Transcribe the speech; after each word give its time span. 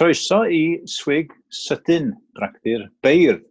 Croeso 0.00 0.46
i 0.48 0.80
swig 0.88 1.34
sydyn 1.52 2.06
bragdi'r 2.32 2.86
beirdd. 3.04 3.42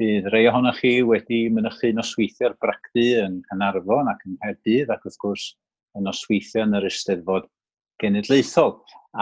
Bydd 0.00 0.28
rei 0.32 0.46
ohonoch 0.48 0.78
chi 0.80 0.92
wedi 1.04 1.40
mynychu 1.52 1.90
nosweithio'r 1.92 2.54
bracdu 2.64 3.02
yn 3.20 3.34
Canarfon 3.50 4.08
ac 4.08 4.22
yn 4.24 4.38
Nghaerdydd 4.38 4.94
ac 4.94 5.04
wrth 5.04 5.18
gwrs 5.20 5.44
yn 6.00 6.08
nosweithio 6.08 6.62
yn 6.64 6.78
yr 6.78 6.86
Eisteddfod 6.88 7.50
Genedlaethol. 8.00 8.72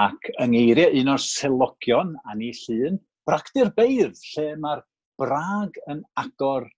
Ac 0.05 0.31
yng 0.37 0.55
ngeiriau 0.55 0.95
un 1.01 1.11
o'r 1.17 1.25
selogion 1.25 2.15
Ani 2.31 2.53
Llun, 2.61 3.03
bragdi'r 3.27 3.75
beirdd 3.81 4.23
lle 4.37 4.47
mae'r 4.63 4.85
brag 5.19 5.83
yn 5.91 6.05
agor 6.23 6.69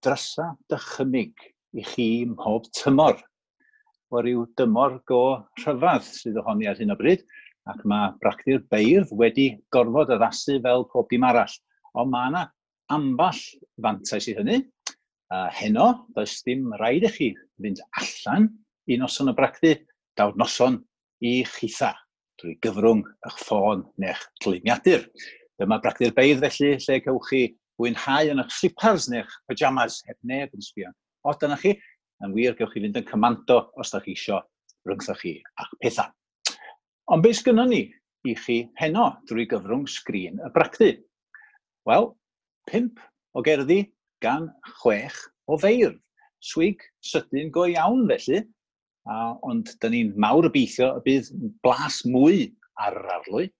drysa 0.00 0.54
dychymig 0.72 1.50
i 1.76 1.84
chi 1.90 2.08
mhob 2.32 2.72
tymor. 2.80 3.20
Wel, 4.08 4.24
rhyw 4.24 4.48
dymor 4.56 5.02
go 5.04 5.22
rhyfedd 5.60 6.08
sydd 6.08 6.40
ohoni 6.46 6.72
ar 6.72 6.80
hyn 6.80 6.96
o 6.96 7.00
bryd 7.04 7.28
ac 7.70 7.84
mae 7.88 8.12
bracti'r 8.22 8.64
beirdd 8.72 9.12
wedi 9.20 9.48
gorfod 9.74 10.12
addasu 10.16 10.58
fel 10.64 10.86
pob 10.92 11.08
dim 11.10 11.26
arall. 11.28 11.54
Ond 11.94 12.12
mae 12.12 12.30
yna 12.30 12.44
amball 12.94 13.40
fantais 13.82 14.28
i 14.30 14.36
hynny. 14.38 14.60
Uh, 15.30 15.46
heno, 15.54 16.06
does 16.16 16.40
dim 16.46 16.72
rhaid 16.80 17.06
i 17.06 17.10
chi 17.14 17.32
fynd 17.62 17.82
allan 18.00 18.48
i 18.90 18.96
noson 18.98 19.30
y 19.30 19.34
bracti, 19.38 19.76
dawd 20.18 20.38
noson 20.40 20.80
i 21.22 21.40
chitha 21.46 21.92
drwy 22.40 22.56
gyfrwng 22.64 23.04
eich 23.28 23.38
ffôn 23.44 23.84
neu'ch 24.00 24.24
gliniadur. 24.42 25.06
Dyma 25.60 25.78
bractur 25.82 26.14
beidd 26.16 26.42
felly, 26.42 26.72
lle 26.80 26.98
cewch 27.04 27.28
chi 27.28 27.42
fwynhau 27.78 28.32
yn 28.32 28.42
eich 28.42 28.54
slipars 28.56 29.08
neu'ch 29.12 29.36
pyjamas 29.50 30.00
heb 30.08 30.18
neb 30.26 30.56
yn 30.56 30.64
sbio. 30.64 30.92
O, 31.22 31.34
dyna 31.36 31.58
chi, 31.60 31.76
yn 32.24 32.34
wir, 32.36 32.56
gewch 32.58 32.74
chi 32.74 32.82
fynd 32.86 32.98
yn 33.02 33.06
comando 33.08 33.60
os 33.78 33.92
da 33.92 34.00
chi 34.04 34.16
isio 34.16 34.40
rhyngthoch 34.88 35.20
chi 35.20 35.36
a'ch 35.60 35.76
pethau. 35.82 36.10
Ond 37.10 37.24
beth 37.26 37.40
gynnon 37.42 37.72
ni 37.72 37.80
i 38.30 38.32
chi 38.38 38.56
heno 38.78 39.08
drwy 39.26 39.42
gyfrwng 39.50 39.88
sgrin 39.90 40.36
y 40.46 40.50
bracdu? 40.54 40.92
Wel, 41.88 42.06
pimp 42.70 43.00
o 43.34 43.42
gerddi 43.42 43.80
gan 44.22 44.46
chwech 44.78 45.18
o 45.50 45.58
feirdd. 45.58 45.98
Swig 46.38 46.84
sydyn 47.02 47.50
go 47.50 47.66
iawn 47.66 48.06
felly, 48.12 48.44
a, 49.10 49.34
ond 49.42 49.74
da 49.82 49.90
ni'n 49.90 50.14
mawr 50.22 50.46
obeithio 50.52 50.92
y 51.00 51.04
bydd 51.08 51.32
blas 51.66 51.98
mwy 52.06 52.46
ar 52.78 53.02
yr 53.02 53.10
arlwy, 53.16 53.50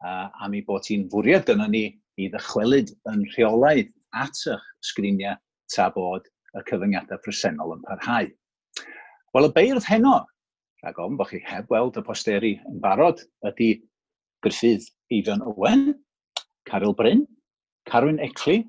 a, 0.00 0.32
a 0.40 0.48
mi 0.48 0.64
bod 0.64 0.88
ti'n 0.88 1.04
fwriad 1.12 1.44
gyda 1.50 1.68
ni 1.68 1.84
i 2.16 2.32
ddychwelyd 2.32 2.96
yn 3.12 3.28
rheolaidd 3.34 3.92
at 4.16 4.46
eich 4.48 4.68
sgriniau 4.94 5.36
tra 5.74 5.90
bod 5.92 6.32
y 6.56 6.64
cyfyngiadau 6.72 7.20
presennol 7.20 7.76
yn 7.76 7.84
parhau. 7.84 8.32
Wel, 9.36 9.52
y 9.52 9.56
beirdd 9.60 9.92
heno 9.92 10.22
ac 10.88 11.00
ofn 11.00 11.16
bod 11.18 11.30
chi 11.30 11.40
heb 11.46 11.70
weld 11.72 11.98
y 12.00 12.04
posteri 12.04 12.52
yn 12.70 12.80
barod 12.82 13.22
ydy 13.48 13.70
Griffith 14.44 14.90
Ifan 15.14 15.42
Owen, 15.48 15.94
Caryl 16.68 16.94
Bryn, 16.96 17.24
Carwyn 17.88 18.20
Ecli, 18.20 18.62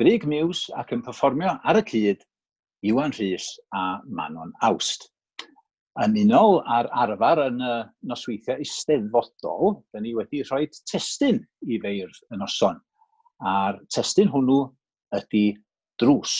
Greg 0.00 0.24
Mews 0.24 0.66
ac 0.80 0.94
yn 0.96 1.04
perfformio 1.04 1.58
ar 1.68 1.80
y 1.80 1.84
cyd 1.90 2.22
Iwan 2.88 3.12
Rhys 3.12 3.52
a 3.76 4.00
Manon 4.08 4.52
Awst. 4.64 5.10
Yn 6.00 6.16
unol 6.22 6.60
ar 6.70 6.88
arfer 6.96 7.42
yn 7.48 7.60
y 7.60 7.72
nosweithiau 8.08 8.62
eisteddfodol, 8.62 9.80
da 9.92 10.00
ni 10.00 10.14
wedi 10.16 10.40
rhoi 10.46 10.64
testyn 10.88 11.42
i 11.68 11.80
feirdd 11.82 12.22
y 12.32 12.38
noson. 12.40 12.78
A'r 13.44 13.80
testyn 13.92 14.30
hwnnw 14.32 14.62
ydy 15.18 15.44
drws. 16.00 16.36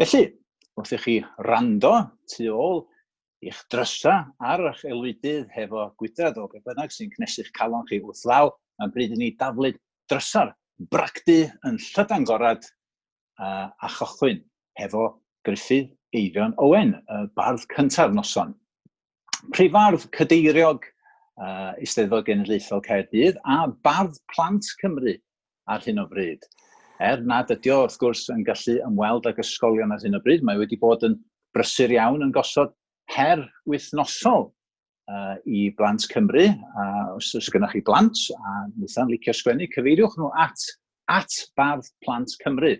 Felly, 0.00 0.30
wrth 0.78 0.94
i 0.94 1.00
chi 1.02 1.16
rando 1.44 1.92
tu 2.32 2.48
ôl 2.54 2.86
i'ch 3.46 3.60
drysa 3.70 4.14
ar 4.42 4.64
eich 4.72 4.82
elwydydd 4.88 5.46
hefo 5.54 5.84
gwydrad 6.00 6.38
o 6.42 6.48
beth 6.50 6.64
bynnag 6.66 6.94
sy'n 6.94 7.12
cnesu'ch 7.14 7.52
calon 7.58 7.86
chi 7.90 8.00
wrth 8.02 8.24
law, 8.26 8.50
mae'n 8.80 8.94
bryd 8.94 9.14
i 9.14 9.18
ni 9.20 9.30
daflud 9.38 9.78
drysar, 10.10 10.52
bragdu 10.90 11.44
yn 11.68 11.78
llydan 11.82 12.26
gorad 12.26 12.66
uh, 13.38 13.68
a 13.70 13.90
chochwyn 13.98 14.42
hefo 14.80 15.06
Griffith 15.46 15.92
Eifion 16.16 16.54
Owen, 16.64 16.94
y 16.98 17.18
bardd 17.38 17.66
cyntaf 17.74 18.14
noson. 18.16 18.54
Prifardd 19.54 20.08
cydeiriog 20.16 20.86
uh, 20.88 21.72
Eisteddfod 21.78 22.26
Genedlaethol 22.26 22.82
Caerdydd 22.86 23.38
a 23.44 23.66
bardd 23.86 24.18
plant 24.32 24.66
Cymru 24.80 25.14
ar 25.70 25.84
hyn 25.84 26.02
o 26.02 26.08
bryd. 26.10 26.42
Er 26.98 27.22
nad 27.22 27.52
ydy 27.54 27.70
o, 27.70 27.84
wrth 27.84 28.00
gwrs, 28.02 28.24
yn 28.34 28.42
gallu 28.46 28.80
ymweld 28.88 29.28
ag 29.30 29.38
ysgolion 29.38 29.94
ar 29.94 30.02
hyn 30.02 30.18
o 30.18 30.22
bryd, 30.24 30.42
mae 30.42 30.58
wedi 30.58 30.80
bod 30.80 31.04
yn 31.06 31.14
brysur 31.54 31.92
iawn 31.94 32.24
yn 32.26 32.34
gosod 32.34 32.74
her 33.14 33.44
wythnosol 33.68 34.48
uh, 35.08 35.36
i 35.46 35.68
Blant 35.78 36.06
Cymru. 36.12 36.48
A 36.78 36.88
os 37.16 37.32
oes 37.36 37.48
gennych 37.52 37.74
chi 37.76 37.82
blant, 37.84 38.20
a 38.36 38.54
wnaethon 38.74 39.12
licio 39.12 39.34
sgwennu, 39.36 39.68
cyfeiriwch 39.74 40.18
nhw 40.18 40.30
at, 40.44 40.66
at 41.12 41.40
bardd 41.58 41.88
Plant 42.04 42.34
Cymru. 42.42 42.76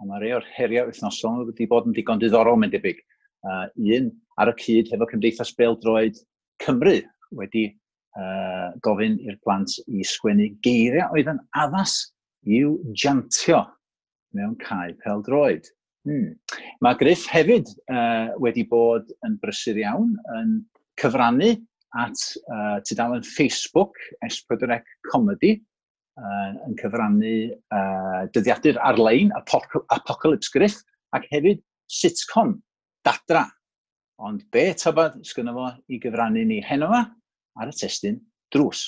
A 0.00 0.08
mae 0.08 0.22
rei 0.22 0.34
o'r 0.36 0.46
heriau 0.56 0.88
wythnosol 0.88 1.46
wedi 1.50 1.68
bod 1.70 1.88
yn 1.88 1.96
ddigon 1.96 2.22
diddorol, 2.22 2.58
mae'n 2.60 2.72
debyg. 2.74 3.02
Uh, 3.46 3.66
un 3.96 4.10
ar 4.40 4.52
y 4.52 4.56
cyd 4.60 4.90
hefo 4.92 5.08
Cymdeithas 5.08 5.52
Beldroed 5.56 6.18
Cymru 6.60 6.98
wedi 7.36 7.68
uh, 8.18 8.70
gofyn 8.84 9.18
i'r 9.24 9.38
plant 9.44 9.76
i 9.88 10.04
sgwennu 10.04 10.50
geiriau 10.64 11.14
oedd 11.14 11.30
yn 11.32 11.40
addas 11.62 11.94
i'w 12.48 12.74
jantio 12.96 13.62
mewn 14.36 14.56
cae 14.62 14.94
peldroed. 15.04 15.68
Hmm. 16.08 16.32
Mae 16.80 16.96
Griff 16.96 17.26
hefyd 17.28 17.68
uh, 17.92 18.32
wedi 18.40 18.64
bod 18.68 19.10
yn 19.26 19.34
brysur 19.42 19.76
iawn 19.80 20.14
yn 20.38 20.54
cyfrannu 21.00 21.50
at 22.00 22.22
uh, 22.54 22.78
tudalen 22.86 23.24
Facebook 23.26 23.98
S4C 24.24 24.80
Comedy 25.10 25.58
uh, 26.20 26.52
yn 26.68 26.76
cyfrannu 26.80 27.34
uh, 27.52 28.22
dyddiadur 28.32 28.80
ar-lein 28.86 29.34
Apocalypse 29.36 30.52
Griff 30.54 30.80
ac 31.16 31.26
hefyd 31.34 31.60
sitcom 31.90 32.56
Dadra. 33.04 33.44
Ond 34.20 34.44
be 34.52 34.70
tybad 34.76 35.20
sgynno 35.24 35.56
fo 35.56 35.68
i 35.88 36.00
gyfrannu 36.00 36.46
ni 36.48 36.60
heno 36.64 36.88
yma 36.88 37.04
ar 37.60 37.72
y 37.72 37.76
testyn 37.76 38.20
drws? 38.54 38.86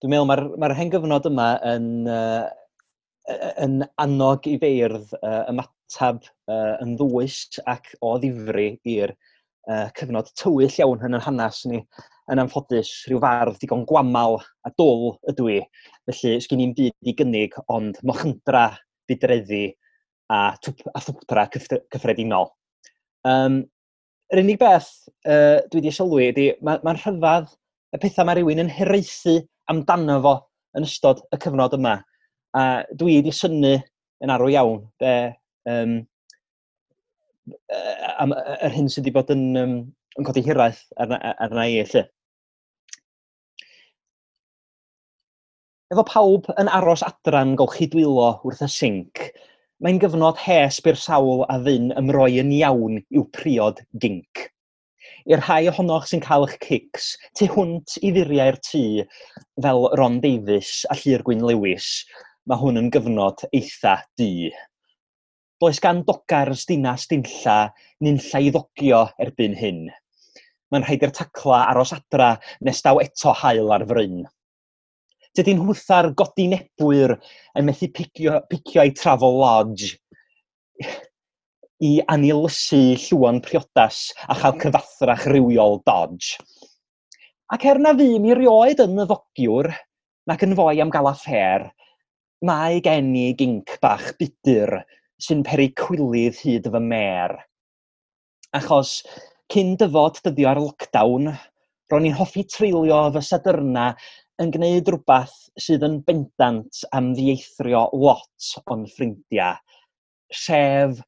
Dwi'n 0.00 0.14
meddwl 0.14 0.28
mae'r 0.28 0.44
mae, 0.56 0.76
hen 0.78 0.92
gyfnod 0.92 1.28
yma 1.28 1.50
yn, 1.68 1.88
uh, 2.08 2.48
yn 3.64 3.80
annog 4.02 4.46
i 4.48 4.56
feirdd 4.60 5.12
uh, 5.20 5.44
ymatab 5.50 6.22
uh, 6.50 6.76
yn 6.82 6.96
ddwys 6.98 7.60
ac 7.70 7.92
o 8.04 8.16
ddifri 8.22 8.72
i'r 8.94 9.12
uh, 9.12 9.88
cyfnod 9.98 10.30
tywyll 10.40 10.78
iawn 10.80 11.04
yn 11.08 11.18
yr 11.18 11.26
hanes 11.26 11.62
ni. 11.70 11.82
Yn 12.30 12.42
anffodus, 12.42 12.90
rhyw 13.08 13.18
fardd 13.22 13.58
digon 13.62 13.86
gwamal 13.88 14.38
a 14.66 14.70
dwl 14.78 15.16
ydw 15.32 15.48
i, 15.50 15.58
felly 16.06 16.36
sgyn 16.44 16.62
i'n 16.62 16.74
byd 16.76 17.10
i 17.10 17.14
gynnig 17.18 17.56
ond 17.74 17.98
mochyndra, 18.06 18.68
bydreddi 19.10 19.64
a, 20.30 20.52
a 20.54 21.02
thwpra 21.02 21.48
cyffredinol. 21.56 22.52
Um, 23.26 23.64
yr 24.30 24.44
unig 24.44 24.60
beth 24.60 24.92
uh, 25.26 25.58
dwi 25.72 25.80
wedi 25.80 25.94
sylwi 25.94 26.28
ydy, 26.30 26.46
mae'n 26.62 26.86
ma, 26.86 26.94
rhyfedd 26.94 27.50
y 27.96 27.98
pethau 27.98 28.28
mae 28.28 28.38
rhywun 28.38 28.62
yn 28.62 28.70
hiraethu 28.70 29.40
amdano 29.72 30.20
fo 30.22 30.36
yn 30.78 30.86
ystod 30.86 31.24
y 31.34 31.40
cyfnod 31.42 31.74
yma 31.74 31.98
A 32.58 32.62
dwi 32.98 33.20
wedi 33.20 33.32
synnu 33.34 33.76
yn 34.24 34.32
arw 34.34 34.48
iawn 34.50 34.80
be, 34.98 35.12
um, 35.70 35.98
am 38.18 38.34
yr 38.34 38.74
hyn 38.74 38.88
sydd 38.90 39.04
wedi 39.06 39.14
bod 39.14 39.30
yn, 39.34 39.44
um, 39.60 39.76
yn 40.18 40.26
codi 40.26 40.42
hiraeth 40.46 40.82
arna, 41.02 41.20
arna 41.38 41.66
i 41.70 41.78
lle. 41.92 42.02
Efo 45.90 46.04
pawb 46.06 46.50
yn 46.60 46.70
aros 46.70 47.02
adran 47.06 47.56
golchi 47.58 47.86
dwylo 47.90 48.32
wrth 48.46 48.62
y 48.66 48.68
sinc, 48.70 49.22
mae'n 49.82 49.98
gyfnod 50.02 50.38
hes 50.38 50.78
byr 50.86 50.98
sawl 51.02 51.44
a 51.50 51.56
ddyn 51.62 51.90
ymroi 51.98 52.36
yn 52.42 52.50
iawn 52.54 52.98
i'w 53.02 53.24
priod 53.34 53.80
ginc. 54.02 54.48
I'r 55.30 55.42
rhai 55.42 55.64
ohonoch 55.70 56.06
sy'n 56.08 56.22
cael 56.24 56.46
eich 56.46 56.58
cics, 56.62 57.08
tu 57.38 57.48
hwnt 57.54 57.96
i 58.02 58.12
ddiriau'r 58.14 58.58
tŷ 58.66 58.82
fel 59.62 59.88
Ron 60.00 60.20
Davies 60.22 60.84
a 60.90 60.96
Llyr 61.00 61.24
Gwyn 61.26 61.42
Lewis, 61.46 61.88
mae 62.50 62.58
hwn 62.58 62.80
yn 62.80 62.88
gyfnod 62.90 63.44
eitha 63.54 63.92
du. 64.18 64.50
Does 65.62 65.78
gan 65.84 66.00
dogars 66.08 66.64
dinas 66.66 67.04
dinlla 67.06 67.58
ni'n 68.02 68.18
i 68.18 68.50
ddogio 68.50 69.04
erbyn 69.22 69.54
hyn. 69.54 69.84
Mae'n 70.70 70.86
rhaid 70.86 71.06
i'r 71.06 71.14
tacla 71.14 71.60
aros 71.70 71.94
adra 71.94 72.32
nes 72.66 72.82
daw 72.82 72.98
eto 73.04 73.36
hael 73.38 73.70
ar 73.76 73.86
fryn. 73.86 74.24
Dydy'n 75.38 75.62
hwtha'r 75.62 76.10
godi 76.18 76.48
nebwyr 76.50 77.14
yn 77.54 77.68
methu 77.68 77.86
picio, 77.94 78.40
picio 78.50 78.82
ei 78.82 78.96
travel 78.98 79.38
lodge 79.38 79.94
i 81.86 81.96
anilysu 82.10 82.82
llwan 83.04 83.38
priodas 83.44 84.08
a 84.26 84.34
chael 84.40 84.58
cyfathrach 84.64 85.28
rywiol 85.30 85.84
dodge. 85.86 86.34
Ac 87.54 87.62
er 87.70 87.78
na 87.78 87.94
fi 87.94 88.16
mi 88.18 88.34
rioed 88.34 88.82
yn 88.82 88.98
y 88.98 89.06
ddogiwr, 89.06 89.70
nac 90.26 90.42
yn 90.46 90.58
fwy 90.58 90.82
am 90.82 90.90
gael 90.90 91.14
affair, 91.14 91.70
Mae 92.48 92.78
gen 92.84 93.08
i 93.20 93.22
ginc 93.40 93.72
bach 93.84 94.04
budur 94.20 94.70
sy'n 95.24 95.42
peri 95.48 95.66
cwilydd 95.80 96.38
hyd 96.44 96.68
fy 96.76 96.80
mer. 96.92 97.34
Achos 98.56 98.92
cyn 99.54 99.74
dyfod 99.82 100.20
dyddio 100.24 100.48
ar 100.48 100.60
lockdown, 100.62 101.28
ro'n 101.92 102.06
i'n 102.08 102.16
hoffi 102.16 102.46
treulio 102.54 103.02
fy 103.16 103.22
sadyrna 103.28 103.84
yn 104.40 104.54
gwneud 104.54 104.88
rhywbeth 104.94 105.36
sydd 105.66 105.84
yn 105.90 105.98
bendant 106.08 106.80
am 106.96 107.10
ddieithrio 107.18 107.82
lot 108.06 108.48
o'n 108.72 108.88
ffrindiau, 108.94 109.60
sef 110.44 111.04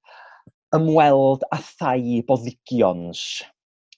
ymweld 0.76 1.49
â 1.49 1.62
thai 1.70 2.20
boddigions 2.29 3.25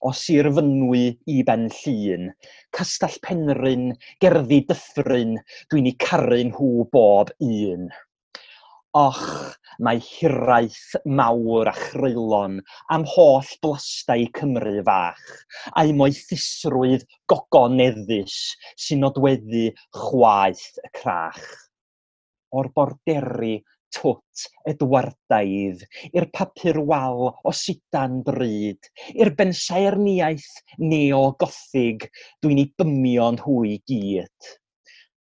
o 0.05 0.11
Sir 0.13 0.51
Fynwy 0.53 1.05
i 1.33 1.41
Ben 1.47 1.65
Llyn, 1.73 2.29
Castell 2.77 3.15
Penryn, 3.25 3.87
Gerddi 4.21 4.59
Dyffryn, 4.69 5.31
dwi'n 5.71 5.89
ei 5.89 5.95
caru 6.03 6.41
nhw 6.51 6.85
bob 6.93 7.31
un. 7.41 7.87
Och, 8.95 9.23
mae 9.83 9.99
hiraeth 9.99 10.93
mawr 11.19 11.71
a 11.71 11.73
chreulon 11.75 12.61
am 12.95 13.03
holl 13.15 13.49
blastau 13.65 14.27
Cymru 14.37 14.77
fach, 14.87 15.25
a'i 15.73 15.95
moethusrwydd 15.97 17.03
gogoneddus 17.31 18.37
sy'n 18.85 19.01
nodweddu 19.03 19.67
chwaeth 19.97 20.79
y 20.85 20.93
crach. 21.01 21.41
O'r 22.55 22.69
borderi 22.77 23.57
twt 23.95 24.45
Edwardaidd, 24.71 25.85
i'r 26.11 26.27
papur 26.35 26.81
wal 26.89 27.29
o 27.31 27.53
sidan 27.55 28.19
bryd, 28.27 28.91
i'r 29.15 29.31
bensaerniaeth 29.39 30.51
neo-gothig 30.83 32.07
dwi'n 32.43 32.61
ei 32.65 32.69
bymio 32.79 33.31
nhw 33.37 33.57
i 33.71 33.79
gyd. 33.91 34.53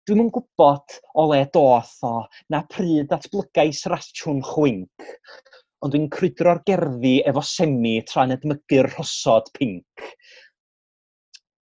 Dwi'm 0.08 0.24
yn 0.24 0.34
gwybod 0.36 1.00
o 1.19 1.28
le 1.28 1.42
doth 1.52 1.98
o 2.08 2.14
na 2.54 2.62
pryd 2.72 3.10
datblygais 3.12 3.81
ratiwn 3.92 4.40
chwinc, 4.54 5.10
ond 5.84 5.94
dwi'n 5.94 6.08
crwydro'r 6.14 6.62
gerddi 6.69 7.18
efo 7.28 7.44
semi 7.44 7.98
tra'n 8.08 8.31
edmygu'r 8.38 8.88
rhosod 8.94 9.52
pinc 9.58 10.08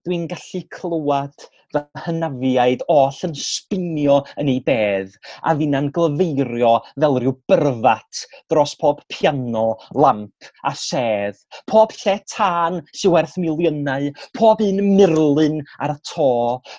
dwi'n 0.05 0.27
gallu 0.29 0.59
clywed 0.75 1.45
fy 1.75 1.81
hynafiaid 2.05 2.83
oll 2.93 3.17
yn 3.27 3.33
sbinio 3.41 4.17
yn 4.41 4.51
ei 4.51 4.59
bedd 4.67 5.15
a 5.49 5.53
ddinan 5.57 5.89
glyfeirio 5.95 6.71
fel 6.87 7.17
rhyw 7.21 7.33
byrfat 7.49 8.21
dros 8.53 8.75
pob 8.81 9.01
piano, 9.11 9.65
lamp 10.03 10.49
a 10.69 10.75
sedd, 10.81 11.41
pob 11.71 11.95
lle 12.03 12.15
tân 12.35 12.79
sy'n 12.91 13.15
werth 13.15 13.35
miliynau, 13.41 14.11
pob 14.37 14.63
un 14.67 14.81
mirlun 14.85 15.59
ar 15.81 15.95
y 15.95 15.99
to, 16.11 16.29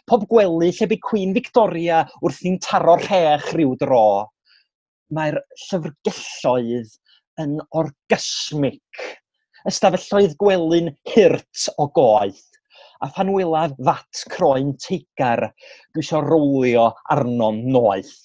pob 0.09 0.27
gwely 0.33 0.73
lle 0.79 0.91
bu 0.93 1.01
Queen 1.11 1.35
Victoria 1.37 2.05
wrthi'n 2.23 2.61
taro 2.65 2.97
rhech 3.03 3.53
rhyw 3.59 3.77
dro. 3.83 4.09
Mae'r 5.15 5.39
llyfrgelloedd 5.67 6.97
yn 7.43 7.59
orgasmic. 7.83 9.07
Ystafelloedd 9.67 10.39
gwely'n 10.41 10.95
hirt 11.11 11.67
o 11.77 11.91
goeth 11.95 12.45
a 13.05 13.09
phan 13.17 13.33
wylaf 13.35 13.75
fat 13.89 14.23
croen 14.33 14.73
teigar, 14.83 15.51
dwi 15.93 16.05
isio 16.05 16.23
rowlio 16.25 16.87
arnom 17.13 17.63
noeth. 17.75 18.17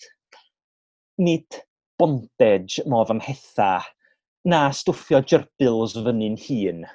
Nid 1.20 1.62
bondage 2.00 2.84
modd 2.90 3.12
ymhetha, 3.14 3.74
na 4.52 4.62
stwffio 4.74 5.20
gerbils 5.32 5.98
fyny'n 6.06 6.38
hun, 6.46 6.86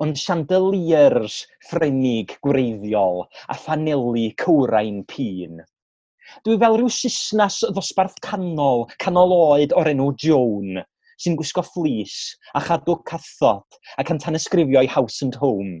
ond 0.00 0.20
chandeliers 0.20 1.42
ffrenig 1.68 2.36
gwreiddiol 2.46 3.26
a 3.48 3.56
ffanelu 3.64 4.28
cywrain 4.40 5.02
pîn. 5.10 5.58
Dwi 6.44 6.56
fel 6.60 6.78
rhyw 6.78 6.92
Saesnas 6.92 7.58
ddosbarth 7.72 8.16
canol, 8.24 8.86
canol 9.02 9.34
oed 9.36 9.74
o'r 9.76 9.90
enw 9.92 10.08
Joan, 10.24 10.80
sy'n 11.18 11.36
gwisgo 11.38 11.64
fflis 11.66 12.16
a 12.54 12.62
chadw 12.64 12.96
cathod 13.10 13.78
ac 14.00 14.12
yn 14.14 14.20
tanysgrifio 14.22 14.84
i 14.84 14.90
House 14.96 15.24
and 15.26 15.38
Home. 15.42 15.80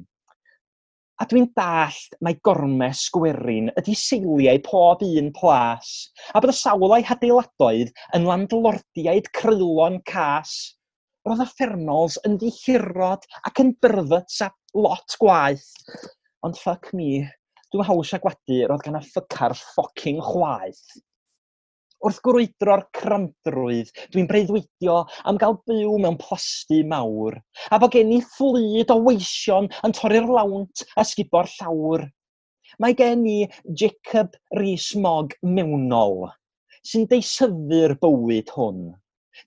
A 1.18 1.26
dwi'n 1.26 1.48
dallt 1.58 2.12
mai 2.22 2.36
gormes 2.46 3.00
gwerin 3.10 3.72
ydy 3.80 3.94
seiliau 3.98 4.60
pob 4.66 5.00
un 5.02 5.30
plas, 5.34 5.88
a 6.30 6.38
bod 6.38 6.52
y 6.52 6.54
sawl 6.54 6.94
a'i 6.94 7.06
hadeiladoedd 7.08 7.90
yn 8.14 8.28
landlordiaid 8.28 9.26
crylon 9.38 9.98
cas. 10.12 10.52
Roedd 11.26 11.42
y 11.42 11.48
ffernols 11.50 12.20
yn 12.28 12.38
ddihirod 12.38 13.26
ac 13.50 13.64
yn 13.64 13.74
byrfyts 13.82 14.38
a 14.46 14.52
lot 14.78 15.18
gwaith. 15.18 15.66
Ond 16.46 16.62
fuck 16.62 16.92
me, 16.94 17.24
dwi'n 17.74 17.88
haws 17.90 18.14
a 18.14 18.22
gwadu 18.22 18.60
roedd 18.70 18.86
gan 18.86 19.00
y 19.00 19.04
ffycar 19.08 19.58
ffocin 19.58 20.22
chwaith 20.22 20.86
wrth 22.04 22.20
gwrwydro'r 22.26 22.84
crandrwydd, 22.98 23.90
dwi'n 24.12 24.28
breuddwydio 24.30 24.98
am 25.30 25.38
gael 25.42 25.56
byw 25.70 25.96
mewn 26.04 26.18
plasty 26.20 26.82
mawr, 26.92 27.38
a 27.70 27.78
bod 27.82 27.94
gen 27.94 28.12
i 28.14 28.20
fflyd 28.34 28.92
o 28.94 28.98
weision 29.08 29.66
yn 29.86 29.94
torri'r 29.98 30.28
lawnt 30.38 30.84
a 30.96 31.06
sgubo'r 31.08 31.50
llawr. 31.56 32.06
Mae 32.78 32.94
gen 32.94 33.24
i 33.26 33.38
Jacob 33.82 34.36
Rees-Mogg 34.58 35.34
mewnol, 35.42 36.28
sy'n 36.86 37.08
deisyfu'r 37.10 37.96
bywyd 38.02 38.54
hwn. 38.54 38.84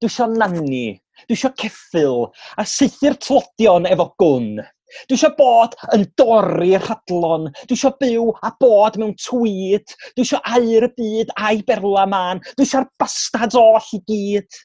Dwi 0.01 0.09
isio 0.11 0.27
nani, 0.31 0.85
dwi 1.27 1.37
isio 1.37 1.51
ceffil, 1.61 2.27
a 2.59 2.65
seithi'r 2.67 3.17
tlodion 3.23 3.87
efo 3.89 4.09
gwn. 4.21 4.59
Dwi 5.07 5.15
eisiau 5.17 5.35
bod 5.37 5.75
yn 5.95 6.03
dorri'r 6.19 6.83
hadlon. 6.87 7.49
Dwi 7.63 7.77
eisiau 7.77 7.95
byw 8.03 8.27
a 8.47 8.51
bod 8.63 8.99
mewn 9.01 9.15
tweed. 9.21 9.95
Dwi 10.17 10.25
eisiau 10.25 10.41
air 10.57 10.87
y 10.87 10.91
byd 10.97 11.33
a'i 11.37 11.63
berla 11.67 12.05
man. 12.11 12.43
Dwi 12.53 12.67
eisiau'r 12.67 12.89
bastad 13.01 13.57
oll 13.59 13.91
i 13.97 14.01
gyd. 14.11 14.61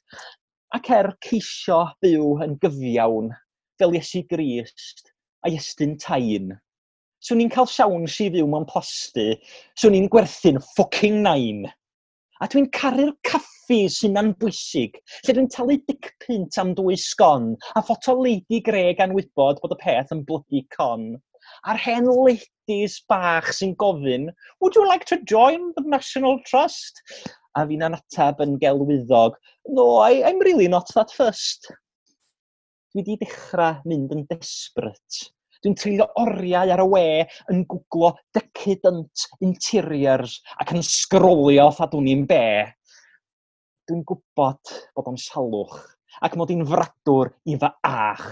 Ac 0.76 0.90
er 0.98 1.12
ceisio 1.24 1.84
byw 2.02 2.32
yn 2.44 2.56
gyfiawn, 2.62 3.30
fel 3.78 3.94
Iesu 3.94 4.24
Grist 4.30 5.06
a 5.46 5.52
Iestyn 5.52 5.94
Tain. 6.02 6.50
Swn 7.22 7.42
i'n 7.44 7.52
cael 7.52 7.68
siawn 7.70 8.04
si 8.10 8.28
fyw 8.34 8.46
mewn 8.50 8.66
plasty, 8.68 9.32
swn 9.78 9.96
i'n 9.98 10.10
gwerthu'n 10.12 10.60
ffwcing 10.72 11.22
nain. 11.24 11.64
A 12.44 12.46
dwi'n 12.52 12.66
caru'r 12.76 13.14
caffi 13.24 13.78
sy'n 13.92 14.12
na'n 14.16 14.34
bwysig, 14.40 14.98
lle 15.24 15.34
dwi'n 15.36 15.46
talu 15.54 15.76
dicpint 15.88 16.58
am 16.60 16.74
dwy 16.76 16.96
sgon, 17.00 17.46
a 17.78 17.80
ffoto 17.80 18.12
Lady 18.18 18.58
Greg 18.66 19.00
anwybod 19.00 19.62
bod 19.62 19.72
y 19.72 19.78
peth 19.80 20.12
yn 20.12 20.20
blygu 20.28 20.60
con. 20.76 21.06
A'r 21.64 21.80
hen 21.80 22.10
ladies 22.10 22.98
bach 23.08 23.48
sy'n 23.56 23.72
gofyn, 23.80 24.28
would 24.60 24.76
you 24.76 24.84
like 24.86 25.06
to 25.08 25.20
join 25.32 25.70
the 25.78 25.84
National 25.94 26.36
Trust? 26.50 27.00
A 27.56 27.64
fi'n 27.70 27.86
anatab 27.88 28.44
yn 28.44 28.58
gelwyddog, 28.60 29.40
no, 29.78 29.86
I, 30.04 30.20
I'm 30.28 30.44
really 30.44 30.68
not 30.68 30.92
that 30.98 31.16
first. 31.16 31.70
Dwi 32.92 33.00
wedi 33.00 33.16
dechrau 33.24 33.80
mynd 33.88 34.12
yn 34.12 34.28
desperate 34.28 35.24
Dwi'n 35.64 35.76
treulio 35.80 36.06
oriau 36.20 36.70
ar 36.74 36.82
y 36.82 36.86
we 36.92 37.04
yn 37.52 37.62
gwglo 37.70 38.10
decadent 38.36 39.22
interiors 39.46 40.34
ac 40.62 40.74
yn 40.74 40.84
sgrolio 40.84 41.70
ffadwn 41.76 42.10
i'n 42.12 42.26
be. 42.28 42.42
Dwi'n 43.88 44.02
gwybod 44.10 44.72
bod 44.98 45.08
o'n 45.12 45.20
salwch 45.22 45.78
ac 46.26 46.36
mod 46.40 46.52
i'n 46.52 46.66
fradwr 46.68 47.32
i 47.48 47.56
fy 47.62 47.70
ach. 47.88 48.28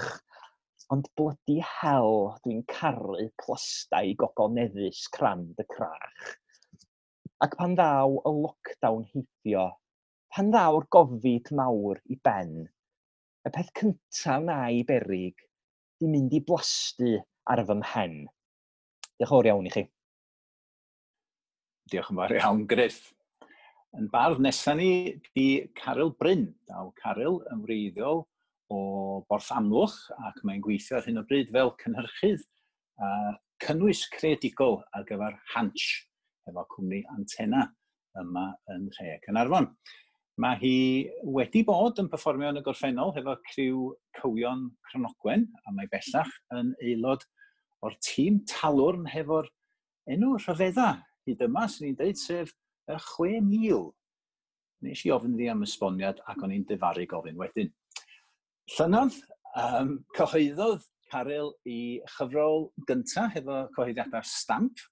Ond 0.92 1.08
blydi 1.16 1.56
hel 1.64 2.12
dwi'n 2.44 2.60
caru 2.74 3.28
plastau 3.40 4.12
gogoneddus 4.20 5.06
crand 5.16 5.64
y 5.64 5.66
crach. 5.72 6.34
Ac 7.44 7.56
pan 7.60 7.72
ddaw 7.78 8.18
y 8.20 8.34
lockdown 8.42 9.08
heibio, 9.14 9.64
pan 10.34 10.52
ddaw'r 10.52 10.86
gofid 10.92 11.48
mawr 11.56 12.04
i 12.12 12.20
ben, 12.28 12.54
y 13.48 13.54
peth 13.56 13.72
cyntaf 13.80 14.44
na 14.44 14.60
i 14.76 14.84
berig 14.86 15.40
wedi 16.04 16.12
mynd 16.12 16.34
i 16.36 16.40
blastu 16.44 17.16
ar 17.48 17.64
fy 17.64 17.76
mhen. 17.80 18.14
Diolch 19.16 19.24
yn 19.24 19.30
fawr 19.30 19.48
iawn 19.48 19.68
i 19.68 19.72
chi. 19.72 19.84
Diolch 21.90 22.10
yn 22.12 22.18
fawr 22.18 22.34
iawn, 22.36 22.64
Griff. 22.68 23.12
Yn 23.96 24.08
bardd 24.12 24.42
nesaf 24.42 24.76
ni, 24.76 25.20
di 25.36 25.70
Caryl 25.78 26.12
Bryn. 26.18 26.48
Daw 26.68 26.90
Caryl 27.00 27.40
yn 27.52 27.62
wreiddiol 27.64 28.24
o 28.72 28.80
Borth 29.28 29.52
Amlwch 29.54 29.96
ac 30.26 30.42
mae'n 30.44 30.62
gweithio 30.64 30.98
ar 30.98 31.06
hyn 31.06 31.20
o 31.20 31.24
bryd 31.28 31.52
fel 31.54 31.74
cynhyrchydd 31.80 32.44
a 32.98 33.10
cynnwys 33.64 34.04
creadigol 34.12 34.80
ar 34.92 35.04
gyfer 35.08 35.36
Hanch, 35.54 35.86
efo 36.48 36.64
cwmni 36.74 37.04
Antena 37.14 37.68
yma 38.20 38.50
yn 38.74 38.88
lle 38.96 39.18
Cynarfon. 39.24 39.70
Mae 40.42 40.56
hi 40.58 40.76
wedi 41.30 41.60
bod 41.62 42.00
yn 42.02 42.08
perfformio 42.10 42.48
yn 42.50 42.58
y 42.58 42.62
gorffennol 42.66 43.12
hefo 43.14 43.36
criw 43.52 43.82
cywion 44.18 44.64
Cronogwen, 44.88 45.44
a 45.62 45.74
mae 45.74 45.86
bellach 45.92 46.32
yn 46.58 46.72
aelod 46.82 47.22
o'r 47.86 47.94
tîm 48.02 48.40
talwrn 48.50 49.04
hefo'r 49.12 49.46
enw 50.10 50.32
rhyfedda 50.40 50.88
hyd 51.28 51.44
yma, 51.46 51.68
sy'n 51.70 51.86
ni'n 51.86 51.98
dweud, 52.00 52.18
sef 52.18 52.50
y 52.90 52.96
6,000. 52.98 53.92
Nes 54.84 55.04
i 55.06 55.12
ofyn 55.14 55.36
ddi 55.38 55.46
am 55.52 55.62
esboniad 55.64 56.18
ac 56.26 56.42
o'n 56.42 56.56
i'n 56.56 56.66
difaru 56.66 57.06
gofyn 57.12 57.38
wedyn. 57.38 57.70
Llynodd, 58.74 59.20
um, 59.60 59.92
cyhoeddodd 60.18 60.82
Caryl 61.12 61.52
i 61.70 62.00
chyfrol 62.16 62.72
gyntaf 62.88 63.36
hefo 63.36 63.60
cyhoeddiadau 63.76 64.26
stamp. 64.26 64.82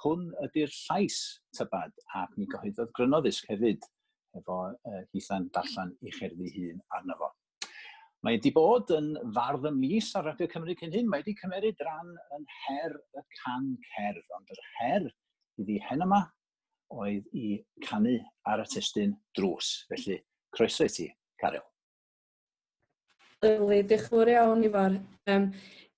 Hwn 0.00 0.30
ydy'r 0.44 0.72
llais 0.72 1.20
tybad 1.56 1.92
ac 2.16 2.32
mi 2.40 2.48
gyhoeddodd 2.48 2.96
grynoddysg 2.96 3.52
hefyd 3.52 3.84
efo 4.40 4.60
uh, 4.72 5.02
hithan 5.14 5.50
darllen 5.54 5.92
i 6.02 6.14
cherddi 6.14 6.52
hun 6.58 6.80
arno 6.98 7.18
fo. 7.20 7.32
Mae 8.24 8.38
wedi 8.38 8.50
bod 8.50 8.90
yn 8.96 9.12
fardd 9.36 9.68
y 9.68 9.70
mis 9.76 10.08
ar 10.18 10.24
Radio 10.26 10.48
Cymru 10.50 10.74
cyn 10.78 10.94
hyn, 10.94 11.06
mae 11.10 11.22
wedi 11.22 11.36
cymeryd 11.38 11.82
ran 11.86 12.08
yn 12.34 12.46
her 12.64 12.96
y 12.96 13.22
can 13.36 13.68
cerdd, 13.92 14.24
ond 14.34 14.54
yr 14.54 14.62
her 14.78 15.06
iddi 15.62 15.76
hen 15.88 16.02
yma 16.06 16.24
oedd 16.96 17.28
i 17.36 17.52
canu 17.86 18.16
ar 18.50 18.64
y 18.64 18.66
testyn 18.72 19.14
drws. 19.36 19.70
Felly, 19.90 20.18
croeso 20.54 20.86
i 20.88 20.92
ti, 20.96 21.06
Caryl. 21.40 21.64
Yli, 23.46 23.82
diolch 23.84 24.08
yn 24.08 24.12
fawr 24.16 24.32
iawn 24.32 24.64
i 24.64 24.72
fawr. 24.74 24.98
Um, 25.30 25.48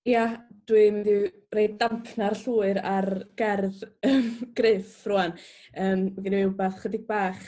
ia, 0.09 0.25
dwi'n 0.68 0.99
mynd 0.99 1.11
i 1.12 1.16
rei 1.54 1.68
dampna'r 1.80 2.37
llwyr 2.42 2.80
ar 2.85 3.09
gerdd 3.38 3.85
um, 4.09 4.30
griff 4.59 5.00
rwan. 5.09 5.37
Um, 5.73 6.09
Gwyd 6.16 6.33
i 6.33 6.37
mi 6.37 6.47
wbeth 6.50 6.83
chydig 6.83 7.07
bach 7.09 7.47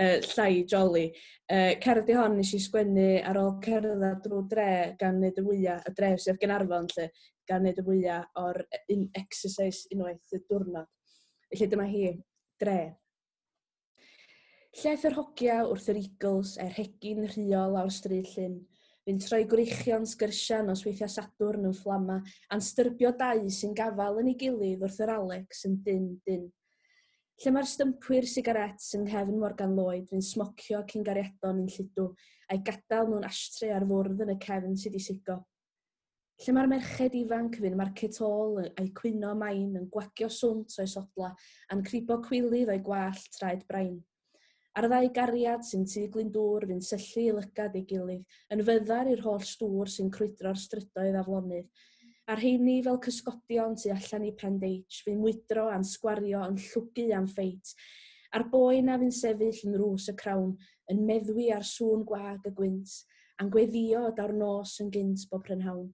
uh, 0.00 0.16
llai 0.32 0.64
joli. 0.68 1.04
Uh, 1.52 1.74
cerdd 1.82 2.10
i 2.12 2.16
hon 2.16 2.38
nes 2.38 2.54
i 2.56 2.60
sgwennu 2.62 3.08
ar 3.28 3.40
ôl 3.40 3.54
cerdded 3.64 4.24
drwy 4.24 4.42
dre 4.50 4.72
gan 5.00 5.20
wneud 5.20 5.38
y 5.42 5.46
wyau, 5.46 5.78
y 5.78 5.94
dre 5.98 6.14
sef 6.22 6.40
Gynarfon 6.40 6.88
lle, 6.94 7.10
gan 7.48 7.64
wneud 7.64 7.82
y 7.82 7.86
wyau 7.88 8.26
o'r 8.44 8.62
un 8.94 9.06
exercise 9.20 9.88
unwaith 9.94 10.36
y 10.36 10.42
diwrnod. 10.48 10.90
Felly 11.52 11.68
dyma 11.68 11.88
hi, 11.90 12.10
dre. 12.60 12.80
Lleth 14.82 15.02
yr 15.04 15.18
hogia 15.18 15.62
wrth 15.66 15.90
yr 15.92 16.00
Eagles, 16.00 16.56
er 16.62 16.72
hegin 16.78 17.26
rhiol 17.28 17.76
awr 17.76 17.92
stryd 17.92 18.30
llyn, 18.32 18.62
Fy'n 19.02 19.18
troi 19.18 19.42
gwreichion 19.50 20.04
sgyrsian 20.06 20.68
os 20.70 20.84
weithio 20.86 21.08
sadwrn 21.10 21.66
yn 21.66 21.72
fflama, 21.74 22.20
a'n 22.54 22.60
styrbio 22.62 23.10
dau 23.18 23.40
sy'n 23.50 23.72
gafal 23.74 24.20
yn 24.20 24.28
ei 24.30 24.36
gilydd 24.38 24.84
wrth 24.86 25.00
yr 25.02 25.10
Alex 25.16 25.64
yn 25.66 25.74
dyn-dyn. 25.82 26.44
Lle 27.40 27.50
mae'r 27.54 27.66
stympwyr 27.66 28.26
sigaret 28.28 28.84
yng 28.96 29.06
nghefn 29.08 29.38
Morgan 29.40 29.72
Lloyd 29.76 30.12
yn 30.14 30.20
smocio 30.22 30.82
cyn 30.90 31.06
gariadon 31.06 31.62
yn 31.62 31.70
lludw 31.72 32.04
a'i 32.52 32.60
gadael 32.66 33.08
mewn 33.10 33.24
astre 33.26 33.70
ar 33.74 33.86
fwrdd 33.88 34.20
yn 34.26 34.34
y 34.34 34.36
cefn 34.44 34.76
sydd 34.82 34.98
i 34.98 35.02
sigo. 35.02 35.38
Lle 36.42 36.54
mae'r 36.56 36.70
merched 36.70 37.16
ifanc 37.18 37.58
fy'n 37.62 37.78
market 37.78 38.18
hall 38.22 38.60
a'i 38.62 38.88
cwyno 39.00 39.32
main 39.40 39.76
yn 39.80 39.88
gwagio 39.96 40.28
swnt 40.36 40.76
o'i 40.82 40.90
sodla 40.94 41.32
a'n 41.72 41.84
cribo 41.88 42.20
cwilydd 42.28 42.72
o'i 42.74 42.82
gwallt 42.88 43.28
traed 43.38 43.64
brain. 43.68 43.96
Ar 44.78 44.88
ddau 44.88 45.08
gariad 45.16 45.64
sy'n 45.68 45.88
tu 45.88 46.04
glindŵr 46.12 46.68
fy'n 46.68 46.84
syllu 46.84 47.26
i 47.26 47.32
lygad 47.38 47.74
ei 47.76 47.86
gilydd, 47.88 48.22
yn 48.54 48.64
fyddar 48.68 49.10
i'r 49.12 49.24
holl 49.26 49.42
stŵr 49.44 49.90
sy'n 49.92 50.12
crwydro'r 50.14 50.60
strydoedd 50.62 51.18
aflonydd 51.20 51.68
A'r 52.30 52.38
rheini 52.38 52.76
fel 52.86 53.00
cysgodion 53.02 53.72
tu 53.74 53.90
allan 53.90 54.24
i 54.28 54.30
Pendage, 54.38 55.00
fi'n 55.02 55.18
mwydro 55.18 55.64
a'n 55.74 55.82
sgwario 55.82 56.44
yn 56.46 56.58
llwgu 56.68 57.08
am 57.16 57.24
ffeit. 57.26 57.72
A'r 58.32 58.44
boi 58.52 58.78
na 58.86 58.94
fi'n 59.00 59.10
sefyll 59.12 59.58
yn 59.66 59.74
rws 59.80 60.06
y 60.12 60.14
crawn, 60.20 60.52
yn 60.92 61.02
meddwi 61.08 61.48
ar 61.50 61.66
sŵn 61.66 62.04
gwag 62.06 62.46
y 62.46 62.52
gwynt, 62.54 62.92
a'n 63.42 63.50
gweddio 63.50 64.04
daw'r 64.14 64.36
nos 64.38 64.76
yn 64.84 64.92
gynt 64.94 65.26
bob 65.32 65.42
prynhawn. 65.48 65.88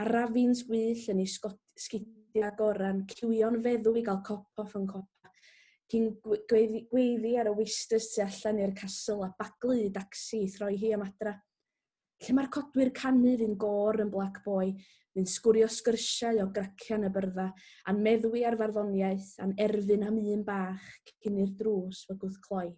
A'r 0.00 0.12
rafi'n 0.14 0.56
sgwyll 0.56 1.04
yn 1.12 1.20
ei 1.20 1.28
sgidio 1.28 2.50
goran, 2.56 3.04
cywio'n 3.12 3.60
feddw 3.66 3.92
i 4.00 4.06
gael 4.06 4.22
cop 4.24 4.64
off 4.64 4.72
yn 4.78 4.88
copa. 4.88 5.32
Cyn 5.92 6.08
gweiddi 6.48 7.34
ar 7.40 7.52
y 7.52 7.54
wistys 7.60 8.08
tu 8.14 8.24
allan 8.24 8.64
i'r 8.64 8.72
casl 8.76 9.20
a 9.24 9.28
baglu 9.36 9.76
i 9.84 9.92
dacsi 9.92 10.46
i 10.46 10.50
throi 10.52 10.74
hi 10.80 10.94
am 10.96 11.04
adra 11.04 11.36
lle 12.24 12.34
mae'r 12.34 12.50
codwyr 12.54 12.90
canu 12.94 13.36
fi'n 13.38 13.54
gor 13.60 14.00
yn 14.02 14.10
Black 14.10 14.40
Boy, 14.44 14.72
fi'n 15.14 15.28
sgwrio 15.30 15.68
sgyrsiau 15.70 16.42
o 16.42 16.48
gracian 16.54 17.06
y 17.06 17.12
byrdda, 17.14 17.46
a'n 17.90 18.02
meddwi 18.02 18.44
ar 18.46 18.56
farddoniaeth, 18.58 19.36
a'n 19.42 19.54
erfyn 19.64 20.06
am 20.08 20.18
un 20.18 20.44
bach 20.46 20.86
cyn 21.22 21.38
i'r 21.44 21.54
drws 21.58 22.04
fy 22.08 22.18
gwth 22.18 22.38
cloi. 22.44 22.68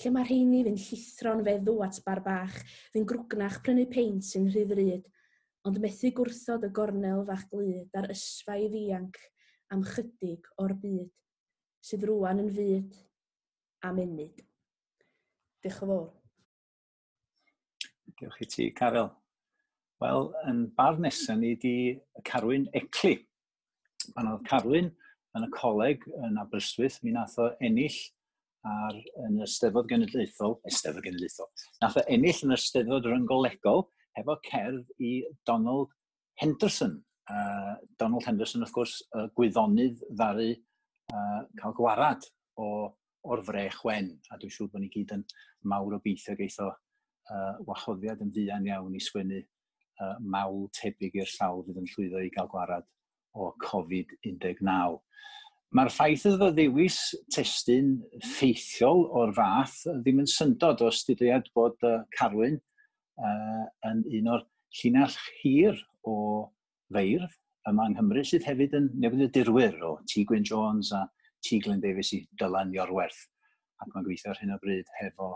Lle 0.00 0.10
mae'r 0.10 0.30
rheini 0.30 0.62
fi'n 0.66 0.80
llithro'n 0.80 1.44
feddw 1.46 1.76
at 1.86 2.00
bar 2.06 2.20
bach, 2.24 2.56
fi'n 2.92 3.06
grwgnach 3.08 3.60
prynu 3.64 3.86
peint 3.92 4.26
sy'n 4.26 4.50
rhydd 4.50 4.74
ryd, 4.78 5.06
ond 5.64 5.80
methu 5.80 6.10
gwrthod 6.16 6.66
y 6.66 6.72
gornel 6.76 7.22
fach 7.28 7.46
glyd 7.52 8.00
ar 8.00 8.10
ysfau 8.12 8.66
ddianc 8.72 9.20
am 9.72 9.84
chydig 9.94 10.50
o'r 10.60 10.76
byd, 10.82 11.08
sydd 11.84 12.04
rwan 12.10 12.44
yn 12.44 12.52
fyd 12.58 13.00
a 13.84 13.94
munud. 13.96 14.44
Diolch 15.64 15.80
yn 15.86 15.94
fawr. 15.94 16.23
Diolch 18.20 18.42
i 18.44 18.46
ti, 18.46 18.64
Carol. 18.78 19.08
Wel, 20.02 20.28
yn 20.50 20.66
bar 20.76 20.98
nesaf 21.02 21.38
ni 21.40 21.54
di 21.58 21.76
Carwyn 22.26 22.68
Ecli. 22.76 23.16
Pan 24.14 24.28
oedd 24.30 24.44
Carwyn 24.46 24.90
yn 25.34 25.46
y 25.46 25.48
coleg 25.54 26.04
yn 26.22 26.38
Aberystwyth, 26.38 27.00
mi 27.02 27.14
nath 27.14 27.34
o 27.42 27.48
ennill 27.64 27.96
ar, 28.70 29.00
yn 29.24 29.40
y 29.42 29.48
Steddfod 29.50 29.88
Genedlaethol, 29.90 30.58
Esteddfod 30.70 31.08
Genedlaethol, 31.08 31.50
nath 31.82 31.98
o 31.98 32.04
ennill 32.14 32.44
yn 32.46 32.54
y 32.54 32.60
Steddfod 32.60 33.08
Ryngolegol 33.10 33.82
hefo 34.18 34.38
cerdd 34.46 34.94
i 35.02 35.16
Donald 35.48 35.90
Henderson. 36.38 37.00
Uh, 37.30 37.74
Donald 37.98 38.28
Henderson, 38.28 38.62
wrth 38.62 38.76
gwrs, 38.76 38.98
uh, 39.16 39.26
gwyddonydd 39.34 40.04
ddaru 40.12 40.52
uh, 40.52 41.42
cael 41.58 41.74
gwarad 41.80 42.30
o, 42.60 42.68
o'r 43.26 43.42
frech 43.46 43.82
wen, 43.88 44.12
a 44.30 44.38
dwi'n 44.38 44.54
siŵr 44.54 44.70
bod 44.70 44.84
ni 44.84 44.92
gyd 44.92 45.16
yn 45.16 45.26
mawr 45.66 45.96
o 45.96 46.02
beithio 46.04 46.36
geitho 46.38 46.70
uh, 47.32 47.54
wahoddiad 47.68 48.22
yn 48.24 48.32
fuan 48.34 48.68
iawn 48.68 48.96
i 48.96 49.02
sgwennu 49.02 49.40
uh, 49.40 50.16
mawl 50.20 50.68
tebyg 50.76 51.16
i'r 51.20 51.32
llaw 51.36 51.62
fydd 51.66 51.80
yn 51.82 51.90
llwyddo 51.92 52.22
i 52.24 52.30
gael 52.34 52.50
gwarad 52.52 52.86
o 53.34 53.50
Covid-19. 53.64 54.70
Mae'r 55.74 55.90
ffaith 55.90 56.26
iddo 56.30 56.50
ddewis 56.54 56.98
testyn 57.34 57.96
ffeithiol 58.22 59.08
o'r 59.20 59.32
fath 59.34 59.80
ddim 60.02 60.22
yn 60.22 60.30
syndod 60.30 60.84
o 60.86 60.90
studiad 60.94 61.48
bod 61.56 61.80
uh, 61.86 62.02
Carwyn 62.14 62.60
uh, 63.18 63.64
yn 63.90 64.04
un 64.20 64.34
o'r 64.36 64.44
llinell 64.80 65.16
hir 65.40 65.80
o 66.06 66.16
feirdd 66.94 67.40
yma 67.70 67.88
yng 67.88 67.96
Nghymru 67.96 68.24
sydd 68.28 68.46
hefyd 68.46 68.74
yn 68.76 68.90
newid 69.00 69.24
y 69.24 69.30
dirwyr 69.32 69.78
o 69.86 69.94
T. 70.10 70.24
Gwyn 70.28 70.44
Jones 70.46 70.92
a 70.92 71.06
T. 71.44 71.58
Glyn 71.64 71.80
Davies 71.80 72.12
i 72.16 72.20
dylan 72.40 72.74
Iorwerth. 72.76 73.22
Ac 73.80 73.90
mae'n 73.92 74.04
gweithio 74.06 74.32
ar 74.32 74.40
hyn 74.42 74.52
o 74.54 74.58
bryd 74.62 74.90
hefo 75.00 75.30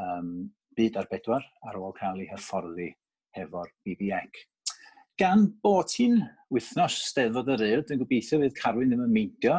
um, 0.00 0.32
byd 0.76 0.98
ar 1.00 1.08
bedwar 1.10 1.44
ar 1.68 1.78
ôl 1.80 1.94
cael 1.96 2.22
ei 2.22 2.30
hyfforddi 2.30 2.88
hefo'r 3.36 3.70
BBEC. 3.86 4.42
Gan 5.20 5.44
bod 5.64 5.90
ti'n 5.92 6.18
wythnos 6.52 6.96
steddfod 7.08 7.50
yr 7.54 7.64
eir, 7.66 7.84
dwi'n 7.86 8.00
gobeithio 8.00 8.40
fydd 8.42 8.56
Carwyn 8.58 8.92
ddim 8.92 9.04
yn 9.04 9.12
meindio 9.12 9.58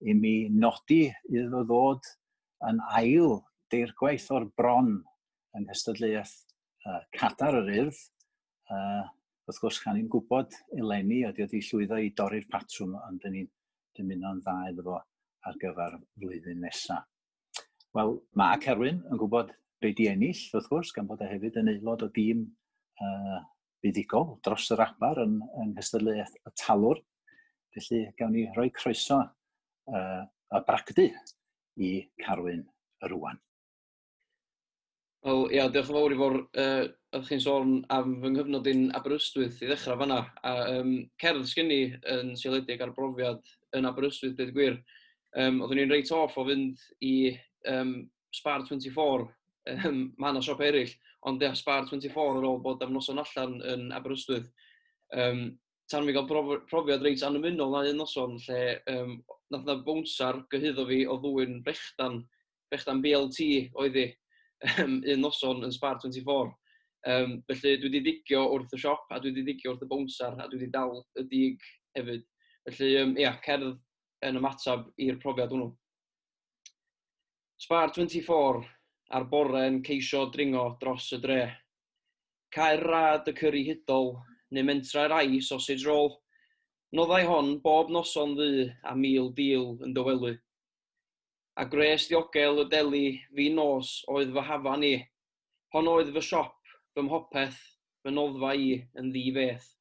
i 0.00 0.14
mi 0.14 0.34
nodi 0.50 1.04
iddo 1.28 1.64
ddod 1.66 2.08
yn 2.68 2.80
ail 2.98 3.38
deirgwaith 3.72 4.30
o'r 4.34 4.48
bron 4.58 4.94
yng 5.56 5.66
nghystadleuaeth 5.66 6.34
uh, 6.86 7.02
cadar 7.14 7.60
yr 7.60 7.70
urdd. 7.82 8.00
Uh, 8.68 9.04
wrth 9.48 9.60
gwrs, 9.62 9.78
chan 9.84 10.00
i'n 10.00 10.10
gwybod 10.12 10.56
eleni 10.76 11.22
ydy 11.28 11.44
oedd 11.44 11.54
i 11.56 11.62
llwyddo 11.64 12.00
i 12.04 12.10
dorri'r 12.16 12.48
patrwm, 12.52 12.96
ond 13.08 13.22
dyn 13.22 13.36
ni'n 13.36 13.52
dymuno'n 13.96 14.42
dda 14.44 14.56
iddo 14.72 14.84
fo 14.88 14.98
ar 15.48 15.60
gyfer 15.62 15.96
flwyddyn 16.18 16.60
nesaf. 16.64 17.06
Wel, 17.96 18.18
mae 18.36 18.60
Cerwyn 18.62 19.00
yn 19.08 19.20
gwybod 19.20 19.54
be 19.80 19.92
di 19.94 20.08
ennill, 20.10 20.40
wrth 20.54 20.68
gwrs, 20.70 20.92
gan 20.94 21.06
bod 21.08 21.22
e 21.22 21.28
hefyd 21.30 21.58
yn 21.60 21.70
aelod 21.72 22.04
o 22.06 22.10
dîm 22.14 22.44
uh, 23.04 23.40
buddigol 23.84 24.36
dros 24.44 24.68
yr 24.74 24.82
abar 24.84 25.20
yn, 25.22 25.38
yn 25.62 25.74
Nghystadleuaeth 25.74 26.38
y 26.48 26.54
Talwr. 26.58 27.02
Felly 27.74 28.06
gawn 28.18 28.34
ni 28.34 28.46
rhoi 28.56 28.70
croeso 28.74 29.20
uh, 29.22 30.22
a 30.24 30.62
bragdu 30.66 31.06
i 31.78 31.92
Carwyn 32.24 32.64
y 32.64 33.12
Rwan. 33.12 33.38
Wel, 35.26 35.44
ia, 35.54 35.66
diolch 35.70 35.90
yn 35.90 35.98
fawr 35.98 36.14
i 36.14 36.18
fod 36.18 36.36
uh, 36.40 36.84
ydych 37.14 37.30
chi'n 37.32 37.42
sôn 37.42 37.72
am 37.94 38.18
fy 38.22 38.32
nghyfnod 38.34 38.68
i'n 38.70 38.84
Aberystwyth 38.98 39.62
i 39.62 39.70
ddechrau 39.70 39.98
fanna. 40.02 40.20
A 40.46 40.52
um, 40.78 40.92
cerdd 41.22 41.46
sgen 41.50 41.72
yn 41.74 42.34
seiledig 42.38 42.82
ar 42.82 42.94
brofiad 42.96 43.42
yn 43.78 43.88
Aberystwyth, 43.88 44.36
dweud 44.38 44.54
gwir. 44.56 44.78
Um, 45.38 45.62
oeddwn 45.62 45.84
i'n 45.84 45.92
reit 45.92 46.10
off 46.14 46.38
o 46.40 46.46
fynd 46.48 46.80
i 47.04 47.16
um, 47.70 48.00
Spar 48.34 48.64
24 48.66 49.26
um, 49.74 50.02
mae 50.18 50.34
yna 50.34 50.42
siop 50.44 50.60
eraill, 50.64 50.92
ond 51.28 51.42
ia, 51.42 51.54
Spar 51.58 51.88
24 51.88 52.38
ar 52.38 52.46
ôl 52.48 52.60
bod 52.64 52.82
am 52.84 52.94
noson 52.94 53.20
allan 53.22 53.58
yn 53.72 53.88
Aberystwyth. 53.96 54.50
Um, 55.14 55.58
tan 55.90 56.04
mi 56.04 56.12
gael 56.12 56.28
prof 56.28 56.66
profiad 56.68 57.02
reit 57.04 57.24
anymynol 57.24 57.72
na 57.72 57.82
un 57.88 58.00
noson, 58.02 58.36
lle 58.46 58.62
um, 58.92 59.16
nath 59.52 59.66
na 59.66 59.78
bwnsar 59.84 60.42
gyhyddo 60.52 60.84
fi 60.88 61.02
o 61.08 61.16
ddwy'n 61.22 61.62
brechdan, 61.64 62.20
brechdan 62.68 63.02
BLT 63.04 63.48
oedd 63.80 63.96
i, 63.96 64.08
um, 64.84 64.98
un 65.00 65.22
noson 65.24 65.64
yn 65.64 65.74
Spar 65.74 66.00
24. 66.04 66.52
Um, 67.08 67.36
felly 67.48 67.76
dwi 67.78 67.88
wedi 67.88 68.04
digio 68.04 68.42
wrth 68.52 68.74
y 68.74 68.80
siop, 68.82 69.06
a 69.14 69.20
dwi 69.22 69.32
wedi 69.32 69.46
digio 69.52 69.72
wrth 69.72 69.86
y 69.86 69.90
bwnsar, 69.90 70.36
a 70.36 70.48
dwi 70.48 70.58
wedi 70.58 70.72
dal 70.74 70.98
y 71.16 71.24
dig 71.30 71.68
hefyd. 71.96 72.24
Felly, 72.68 72.94
um, 73.00 73.14
ia, 73.16 73.32
cerdd 73.44 73.78
yn 74.28 74.40
ymatab 74.40 74.88
i'r 75.00 75.20
profiad 75.22 75.54
hwnnw. 75.54 75.70
Spar 77.58 77.90
24, 77.94 78.66
a'r 79.08 79.24
bore 79.28 79.62
yn 79.68 79.78
ceisio 79.84 80.26
dringo 80.32 80.64
dros 80.80 81.06
y 81.16 81.18
dre. 81.22 81.42
Caer 82.52 82.82
rad 82.84 83.28
y 83.30 83.34
cyrru 83.36 83.62
hudol, 83.68 84.10
neu 84.52 84.66
mentra'r 84.68 85.14
ai 85.18 85.40
sausage 85.44 85.86
roll. 85.88 86.12
Noddau 86.96 87.24
hon 87.28 87.54
bob 87.64 87.92
noson 87.92 88.34
ddu 88.36 88.66
a 88.84 88.94
mil 88.96 89.30
dîl 89.36 89.74
yn 89.84 89.94
dywelu. 89.96 90.34
A 91.60 91.64
gres 91.68 92.06
diogel 92.08 92.62
y 92.62 92.66
deli 92.72 93.06
fi 93.34 93.48
nos 93.52 93.98
oedd 94.12 94.32
fy 94.36 94.44
hafan 94.50 94.84
i. 94.88 94.94
Hon 95.74 95.88
oedd 95.90 96.12
fy 96.14 96.22
siop, 96.24 96.56
fy 96.94 97.04
mhopeth, 97.04 97.58
fy 98.04 98.12
noddfa 98.14 98.54
i 98.56 98.70
yn 99.00 99.12
ddifeth. 99.12 99.72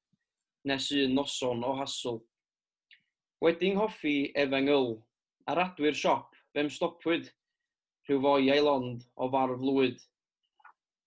Nes 0.67 0.89
un 0.95 1.15
noson 1.15 1.63
o 1.63 1.75
hasl. 1.79 2.21
Wedi'n 3.43 3.77
hoffi 3.79 4.31
efengyl, 4.35 4.67
nghyl, 4.67 4.95
a 5.47 5.55
radwy'r 5.59 5.99
siop, 5.99 6.31
fem 6.55 6.71
stopwyd– 6.71 7.27
rhyw 8.07 8.21
fwy 8.23 8.51
ei 8.53 8.61
lond 8.63 9.01
o 9.19 9.27
farf 9.31 9.59
lwyd. 9.59 9.97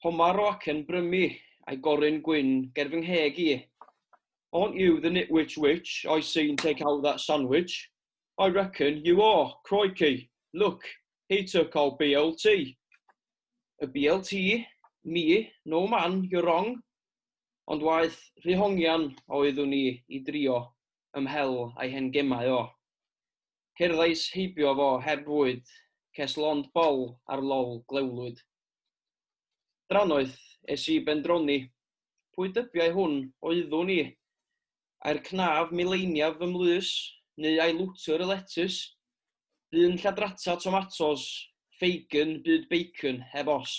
Homar 0.05 0.41
o 0.41 0.49
acen 0.51 0.83
brymu 0.89 1.23
a'i 1.67 1.79
goryn 1.87 2.19
gwyn 2.27 2.51
ger 2.77 2.91
fy 2.93 3.01
ngheg 3.01 3.41
i. 3.45 3.55
Aren't 4.53 4.77
you 4.77 5.01
the 5.01 5.09
nitwitch 5.09 5.57
witch 5.57 6.05
I 6.05 6.21
seen 6.21 6.57
take 6.57 6.83
out 6.83 7.03
that 7.03 7.21
sandwich? 7.21 7.89
I 8.39 8.49
reckon 8.49 9.05
you 9.05 9.23
are, 9.23 9.55
crikey. 9.65 10.31
Look, 10.53 10.83
he 11.29 11.45
took 11.45 11.75
our 11.77 11.97
BLT. 11.97 12.77
A 13.81 13.87
BLT, 13.87 14.67
me, 15.05 15.53
no 15.65 15.87
man, 15.87 16.25
you're 16.31 16.45
wrong. 16.45 16.83
Ond 17.71 17.83
waith 17.87 18.19
rhyhongian 18.45 19.15
oeddwn 19.31 19.73
ni 19.73 19.85
i 20.11 20.19
drio 20.27 20.57
ymhel 21.17 21.71
a'i 21.79 21.93
hen 21.93 22.13
gemau 22.13 22.57
o. 22.59 22.65
Cerddais 23.79 24.27
heibio 24.35 24.75
fo 24.77 24.89
heb 25.05 25.23
fwyd 25.29 25.79
Ces 26.17 26.37
lond 26.37 26.67
bol 26.75 27.05
ar 27.31 27.43
lol 27.43 27.83
glewlwyd. 27.91 28.41
Dranoeth 29.91 30.39
es 30.69 30.87
i 30.93 30.99
bendroni, 31.07 31.61
pwy 32.35 32.51
dybiau 32.55 32.95
hwn 32.97 33.21
o 33.43 33.83
ni? 33.87 34.01
A'r 35.07 35.23
cnaf 35.27 35.71
milenia 35.73 36.33
fy 36.37 36.49
mlys, 36.51 36.91
neu 37.41 37.61
a'i 37.63 37.77
lwtr 37.77 38.27
y 38.27 38.31
letys, 38.31 38.81
Byn 39.71 39.93
lladrata 40.03 40.57
tomatos, 40.59 41.25
ffeigen 41.79 42.41
byd 42.43 42.65
bacon 42.73 43.21
heb 43.31 43.47
os. 43.53 43.75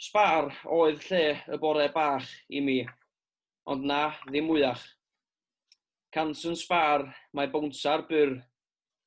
Sbar 0.00 0.48
oedd 0.72 1.02
lle 1.10 1.26
y 1.52 1.58
bore 1.60 1.90
bach 1.92 2.30
i 2.48 2.62
mi, 2.64 2.78
ond 3.68 3.84
na 3.90 3.98
ddim 4.30 4.48
mwyach. 4.48 4.86
Cant 6.16 6.40
yn 6.48 6.56
sbar 6.56 7.04
mae 7.36 7.52
bwnsa'r 7.52 8.06
byr 8.08 8.32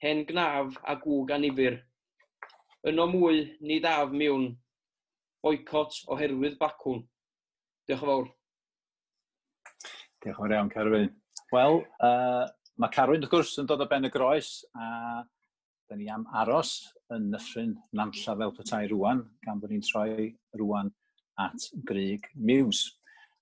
hen 0.03 0.23
gnaf 0.27 0.77
a 0.83 0.95
gwg 1.01 1.33
anifir. 1.35 1.79
Yno 2.85 3.07
mwy, 3.09 3.43
ni 3.65 3.79
daf 3.81 4.11
miwn, 4.13 4.51
boicot 5.43 6.01
oherwydd 6.13 6.57
bacwn. 6.61 7.03
Diolch 7.85 8.03
yn 8.03 8.09
fawr. 8.11 8.27
Diolch 10.23 10.33
yn 10.33 10.37
fawr 10.39 10.57
iawn, 10.57 10.73
Carwyn. 10.73 11.09
Wel, 11.53 11.79
uh, 12.03 12.43
mae 12.81 12.93
Carwyn, 12.93 13.23
wrth 13.23 13.33
gwrs, 13.33 13.55
yn 13.61 13.69
dod 13.69 13.83
o 13.85 13.89
ben 13.89 14.07
y 14.07 14.11
groes, 14.13 14.59
a 14.75 15.23
da 15.85 15.97
ni 15.97 16.07
am 16.09 16.25
aros 16.33 16.71
yn 17.13 17.27
nyffryn 17.29 17.75
nantlla 17.93 18.33
fel 18.39 18.53
petai 18.57 18.85
rwan, 18.89 19.21
gan 19.45 19.59
bod 19.61 19.69
ni'n 19.69 19.83
troi 19.85 20.31
rwan 20.57 20.89
at 21.41 21.67
Grig 21.85 22.25
Muse. 22.33 22.95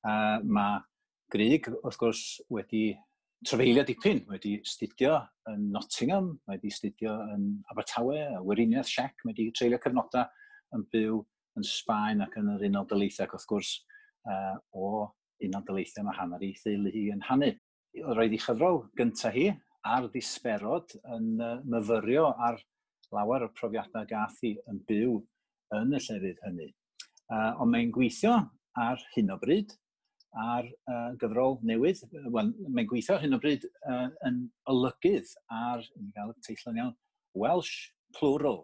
Uh, 0.04 0.44
mae 0.44 0.82
Grig, 1.32 1.72
wrth 1.82 2.00
gwrs, 2.02 2.24
wedi 2.52 2.90
trafeilio 3.48 3.84
dipyn. 3.88 4.24
Mae 4.28 4.38
wedi 4.38 4.54
studio 4.68 5.18
yn 5.52 5.68
Nottingham, 5.74 6.30
mae 6.48 6.58
wedi 6.58 6.72
studio 6.74 7.16
yn 7.34 7.50
Abertawe, 7.72 8.20
a 8.38 8.42
Weriniaeth 8.44 8.92
Siac, 8.92 9.24
mae 9.24 9.34
wedi 9.34 9.52
treulio 9.56 9.80
cyfnodau 9.84 10.28
yn 10.78 10.86
byw 10.94 11.20
yn 11.60 11.68
Sbaen 11.68 12.24
ac 12.26 12.38
yn 12.40 12.54
yr 12.56 12.66
Unol 12.70 12.88
Daleithiau, 12.90 13.28
ac 13.28 13.36
wrth 13.38 13.50
gwrs, 13.50 13.74
uh, 14.30 14.56
o 14.74 15.10
Unol 15.44 15.68
Daleithiau 15.68 16.08
mae 16.08 16.18
hanner 16.18 16.46
ei 16.46 16.54
theulu 16.62 16.94
hi 16.94 17.06
yn 17.14 17.24
hannu. 17.30 17.52
Roedd 18.18 18.34
ei 18.34 18.42
chyfrol 18.42 18.82
gyntaf 18.98 19.36
hi 19.36 19.50
ar 19.86 20.08
ddisberod 20.10 20.96
yn 21.16 21.30
uh, 21.44 21.60
myfyrio 21.70 22.30
ar 22.48 22.60
lawer 23.14 23.46
o 23.46 23.52
profiadau 23.54 24.08
gath 24.10 24.40
hi 24.42 24.56
yn 24.72 24.82
byw 24.90 25.20
yn 25.78 25.94
y 25.94 26.02
llefydd 26.02 26.42
hynny. 26.48 26.72
Uh, 27.30 27.52
ond 27.62 27.72
mae'n 27.74 27.94
gweithio 27.94 28.38
ar 28.80 29.02
hyn 29.14 29.34
o 29.34 29.38
bryd 29.42 29.76
ar 30.40 30.68
uh, 30.90 31.14
gyfrol 31.22 31.60
newydd. 31.66 32.04
Wel, 32.34 32.52
mae'n 32.68 32.90
gweithio 32.90 33.20
hyn 33.22 33.38
o 33.38 33.40
bryd 33.42 33.66
uh, 33.90 34.08
yn 34.28 34.44
olygydd 34.72 35.34
ar, 35.54 35.84
i 36.00 36.10
gael 36.16 36.34
y 36.34 36.46
teitl 36.46 36.74
iawn, 36.74 36.96
Welsh 37.38 37.92
Plural, 38.18 38.64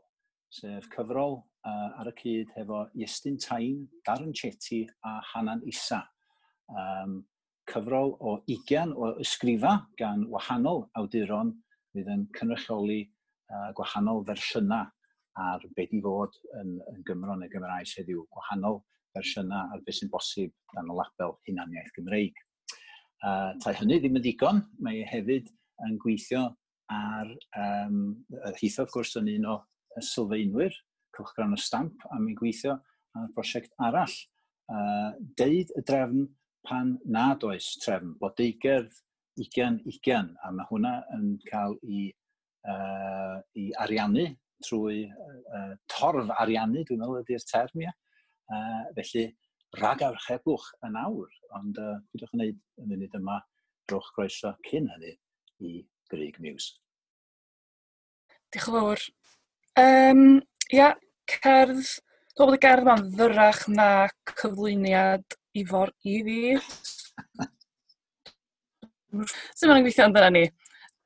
sef 0.53 0.87
cyfrol 0.93 1.39
uh, 1.65 1.99
ar 2.01 2.09
y 2.09 2.15
cyd 2.21 2.53
hefo 2.57 2.85
Iestyn 2.97 3.37
Tain, 3.41 3.83
Darren 4.07 4.33
Chetty 4.33 4.85
a 5.05 5.19
Hanan 5.33 5.61
Isa. 5.69 6.03
Um, 6.69 7.23
cyfrol 7.69 8.15
o 8.19 8.39
20 8.49 8.95
o 8.97 9.13
ysgrifa 9.21 9.75
gan 9.97 10.25
wahanol 10.33 10.87
awduron 10.97 11.53
fydd 11.93 12.09
yn 12.13 12.25
cynrychioli 12.37 13.01
uh, 13.05 13.69
gwahanol 13.77 14.23
fersiynau 14.25 14.89
ar 15.39 15.65
beth 15.77 15.93
i 15.95 16.01
fod 16.03 16.33
yn, 16.59 16.77
yn 16.91 17.03
Gymro 17.07 17.37
neu 17.37 17.49
Gymraes 17.51 17.93
heddiw, 17.99 18.25
gwahanol 18.33 18.81
fersiynau 19.15 19.73
ar 19.73 19.83
beth 19.85 19.99
sy'n 19.99 20.11
bosib 20.13 20.53
dan 20.75 20.91
y 20.91 20.97
label 20.97 21.35
hunaniaeth 21.47 21.93
Gymreig. 21.97 22.37
Uh, 23.19 23.51
tai 23.63 23.73
hynny 23.79 23.99
ddim 23.99 24.19
yn 24.19 24.23
ddigon, 24.23 24.61
mae 24.79 25.01
e 25.01 25.07
hefyd 25.09 25.49
yn 25.87 25.97
gweithio 26.01 26.45
ar 26.89 27.29
um, 27.59 27.99
hitho, 28.59 28.85
wrth 28.85 28.93
gwrs, 28.95 29.15
yn 29.19 29.29
un 29.35 29.49
o 29.53 29.57
sylfaenwyr, 30.05 30.75
cylchgran 31.17 31.55
y 31.57 31.61
stamp, 31.61 32.05
a 32.09 32.19
mi'n 32.21 32.37
gweithio 32.39 32.77
ar 33.17 33.29
brosiect 33.35 33.75
arall. 33.85 34.15
Uh, 34.69 35.11
deud 35.39 35.71
y 35.77 35.83
drefn 35.85 36.27
pan 36.67 36.95
nad 37.09 37.43
oes 37.47 37.73
trefn, 37.83 38.13
bod 38.21 38.35
deigerdd 38.39 38.93
20-20, 39.39 40.35
a 40.43 40.51
mae 40.53 40.69
hwnna 40.69 40.93
yn 41.15 41.31
cael 41.47 41.77
i, 41.83 42.09
uh, 42.69 43.39
i 43.57 43.69
ariannu 43.85 44.27
trwy 44.65 45.05
uh, 45.07 45.73
torf 45.91 46.31
ariannu, 46.41 46.83
dwi'n 46.87 47.01
meddwl 47.01 47.21
ydy'r 47.23 47.45
term, 47.51 47.85
ia. 47.85 47.93
Uh, 48.49 48.83
felly, 48.97 49.25
ragarchebwch 49.77 50.67
yn 50.87 50.97
awr, 50.97 51.29
ond 51.59 51.77
uh, 51.77 51.97
pwydwch 52.09 52.33
yn 52.33 52.39
gwneud 52.39 52.61
yn 52.81 52.89
munud 52.89 53.17
yma 53.19 53.37
drwch 53.89 54.09
groeso 54.15 54.53
cyn 54.65 54.89
hynny 54.89 55.15
i 55.65 55.73
Grig 56.09 56.39
Muse. 56.41 56.77
Diolch 58.49 58.69
yn 58.71 58.77
fawr. 58.79 59.03
Um, 59.79 60.23
ia, 60.73 60.89
cerdd, 61.29 61.83
dwi'n 62.33 62.49
bod 62.49 62.57
y 62.57 62.61
gerdd 62.63 62.87
ma'n 62.87 63.05
ddyrach 63.13 63.67
na 63.69 63.89
cyflwyniad 64.33 65.37
i 65.59 65.65
for 65.69 65.93
i 66.09 66.15
fi. 66.25 66.39
Sut 69.53 69.69
mae'n 69.69 69.85
gweithio 69.85 70.09
yn 70.09 70.15
dyna 70.17 70.31
ni? 70.33 70.45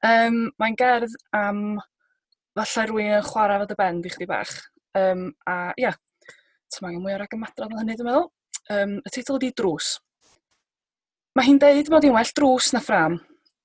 Um, 0.04 0.40
mae'n 0.60 0.80
gerdd 0.80 1.14
am 1.36 1.60
falle 2.56 2.88
rwy'n 2.90 3.28
chwarae 3.28 3.60
fod 3.62 3.76
y 3.76 3.80
bend 3.80 4.08
i 4.08 4.14
chdi 4.16 4.28
bach. 4.30 4.56
Um, 5.00 5.30
a 5.50 5.74
ia, 5.80 5.94
Mae 6.82 6.94
angen 6.94 7.04
mwy 7.04 7.14
o 7.14 7.20
ragamadrodd 7.22 7.76
yn 7.76 7.84
hynny, 7.84 8.00
dwi'n 8.00 8.10
meddwl. 8.10 8.28
Um, 8.74 8.98
y 9.04 9.12
teitl 9.14 9.38
ydi 9.38 9.52
Drws. 9.60 9.98
Mae 11.34 11.48
hi'n 11.48 11.58
deud 11.58 11.88
mod 11.90 12.06
i'n 12.06 12.14
well 12.14 12.32
drws 12.38 12.68
na 12.76 12.80
ffram, 12.84 13.16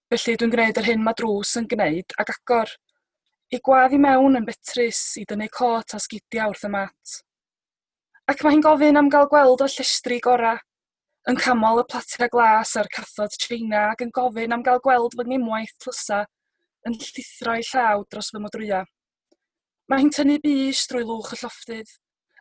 felly 0.09 0.35
dwi'n 0.40 0.53
gwneud 0.55 0.79
yr 0.81 0.87
hyn 0.87 1.03
mae 1.05 1.16
drws 1.18 1.51
yn 1.61 1.66
gwneud 1.68 2.14
ac 2.23 2.31
agor. 2.33 2.71
I 3.53 3.61
gwadd 3.64 3.92
i 3.92 3.99
mewn 4.01 4.38
yn 4.38 4.47
betrus 4.47 5.03
i 5.21 5.25
dynnu 5.29 5.51
cot 5.53 5.92
a 5.92 6.01
sgidiau 6.01 6.55
wrth 6.55 6.64
y 6.64 6.71
mat. 6.73 7.18
Ac 8.33 8.40
mae 8.44 8.57
hi'n 8.57 8.64
gofyn 8.64 9.01
am 9.01 9.11
gael 9.12 9.29
gweld 9.29 9.64
o 9.64 9.68
llestri 9.68 10.16
gorau, 10.25 10.57
yn 11.29 11.37
camol 11.37 11.83
y 11.83 11.85
platiau 11.92 12.33
glas 12.33 12.73
a'r 12.81 12.88
cathod 12.97 13.37
China 13.44 13.90
ac 13.90 14.07
yn 14.07 14.16
gofyn 14.16 14.57
am 14.57 14.64
gael 14.64 14.81
gweld 14.85 15.16
fy 15.18 15.29
ngymwaith 15.29 15.77
tlysa 15.85 16.23
yn 16.88 16.97
llithro 16.97 17.59
i 17.61 17.68
llaw 17.68 18.07
dros 18.09 18.33
fy 18.33 18.40
modrwya. 18.40 18.81
Mae 19.92 20.07
hi'n 20.07 20.14
tynnu 20.16 20.40
bus 20.40 20.87
drwy 20.88 21.05
lwch 21.05 21.35
y 21.37 21.42
llofftydd 21.42 21.92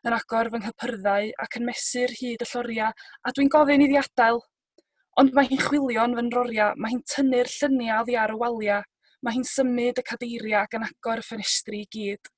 yn 0.06 0.16
agor 0.18 0.52
fy 0.54 0.62
nghypyrddau 0.62 1.32
ac 1.44 1.58
yn 1.60 1.66
mesur 1.68 2.14
hyd 2.20 2.44
y 2.46 2.50
lloria, 2.52 2.92
a 3.26 3.34
dwi'n 3.34 3.52
gofyn 3.54 3.86
iddi 3.88 3.98
adael. 4.02 4.42
Ond 5.18 5.34
mae 5.34 5.50
hi'n 5.50 5.64
chwilio'n 5.64 6.14
fy 6.18 6.24
nroria, 6.28 6.72
mae 6.78 6.94
hi'n 6.94 7.04
tynnu'r 7.14 7.50
lluniau 7.56 8.04
oddi 8.04 8.18
ar 8.22 8.36
y 8.36 8.40
waliau, 8.42 8.86
mae 9.26 9.34
hi'n 9.34 9.48
symud 9.50 9.98
y 9.98 10.06
cadeiriau 10.06 10.62
ac 10.62 10.78
yn 10.78 10.86
agor 10.86 11.24
y 11.24 11.26
ffenestri 11.26 11.82
i 11.86 11.90
gyd. 11.96 12.30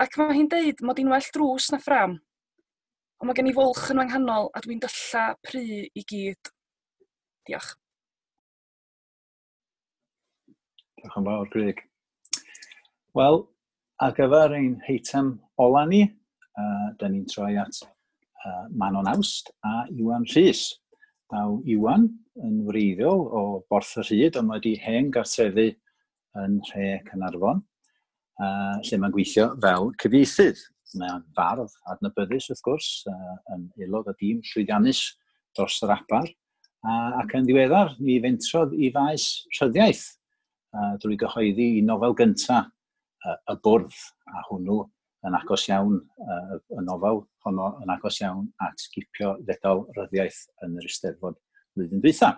Ac 0.00 0.16
mae 0.20 0.38
hi'n 0.38 0.48
deud 0.52 0.80
mod 0.88 1.02
i'n 1.02 1.12
well 1.12 1.28
drws 1.34 1.68
na 1.72 1.82
ffram, 1.82 2.16
ond 3.20 3.28
mae 3.28 3.36
gen 3.38 3.50
i 3.50 3.54
fwlch 3.54 3.90
yn 3.92 4.00
wanghanol 4.00 4.48
a 4.56 4.64
dwi'n 4.64 4.80
dylla 4.82 5.28
pry 5.44 5.84
i 5.84 6.04
gyd. 6.08 6.52
Diolch. 7.46 7.74
Diolch 10.96 11.20
yn 11.20 11.28
fawr, 11.28 11.48
Greg. 11.52 11.84
Wel, 13.18 13.42
ar 14.02 14.16
gyfer 14.16 14.56
ein 14.56 14.76
heitem 14.88 15.34
ola 15.60 15.84
ni, 15.86 16.06
uh, 16.58 16.88
da 16.98 17.08
ni'n 17.08 17.26
troi 17.30 17.54
at 17.60 17.82
uh, 17.84 18.66
Manon 18.70 19.08
Awst 19.10 19.52
a 19.64 19.84
Iwan 19.92 20.26
Rhys. 20.34 20.68
Naw, 21.32 21.60
Iwan 21.72 22.08
yn 22.44 22.58
wreiddiol 22.68 23.24
o 23.32 23.42
Borth 23.70 23.96
y 24.00 24.04
Rhyd, 24.04 24.36
ond 24.40 24.50
mae 24.50 24.60
wedi 24.60 24.74
hen 24.82 25.10
gartrefu 25.12 25.70
yn 26.42 26.58
rhe 26.70 26.88
Cynarfon, 27.08 27.62
uh, 28.40 28.76
lle 28.84 29.00
mae'n 29.00 29.14
gweithio 29.14 29.48
fel 29.62 29.90
cyfieithydd. 30.02 30.60
Mae'n 31.00 31.24
fardd 31.36 31.72
adnabyddus, 31.88 32.50
wrth 32.52 32.64
gwrs, 32.66 32.90
uh, 33.08 33.36
yn 33.54 33.66
aelod 33.80 34.10
o 34.12 34.16
dîm 34.20 34.42
llwyddiannus 34.50 35.02
dros 35.56 35.78
yr 35.84 35.94
abar, 35.96 36.28
uh, 36.84 37.20
ac 37.22 37.36
yn 37.38 37.48
ddiweddar, 37.48 37.94
mi 38.00 38.18
fentrodd 38.24 38.76
i 38.76 38.92
faes 38.92 39.28
rhyddiaeth 39.56 40.04
uh, 40.76 40.94
drwy 41.00 41.16
gyhoeddi 41.20 41.68
i 41.78 41.84
nofel 41.86 42.16
gyntaf 42.18 42.68
uh, 42.68 43.38
y 43.52 43.56
bwrdd, 43.64 43.96
a 44.32 44.44
hwnnw 44.50 44.82
yn 45.26 45.36
agos 45.38 45.68
iawn 45.70 45.98
uh, 46.26 46.58
y 46.58 46.84
nofel 46.86 47.22
honno 47.46 47.72
yn 47.82 47.92
agos 47.94 48.20
iawn 48.22 48.46
at 48.66 48.86
gipio 48.94 49.36
ddedal 49.46 49.84
ryddiaeth 49.96 50.44
yn 50.66 50.78
yr 50.80 50.88
Eisteddfod 50.88 51.38
flwyddyn 51.74 52.02
dwytha. 52.02 52.32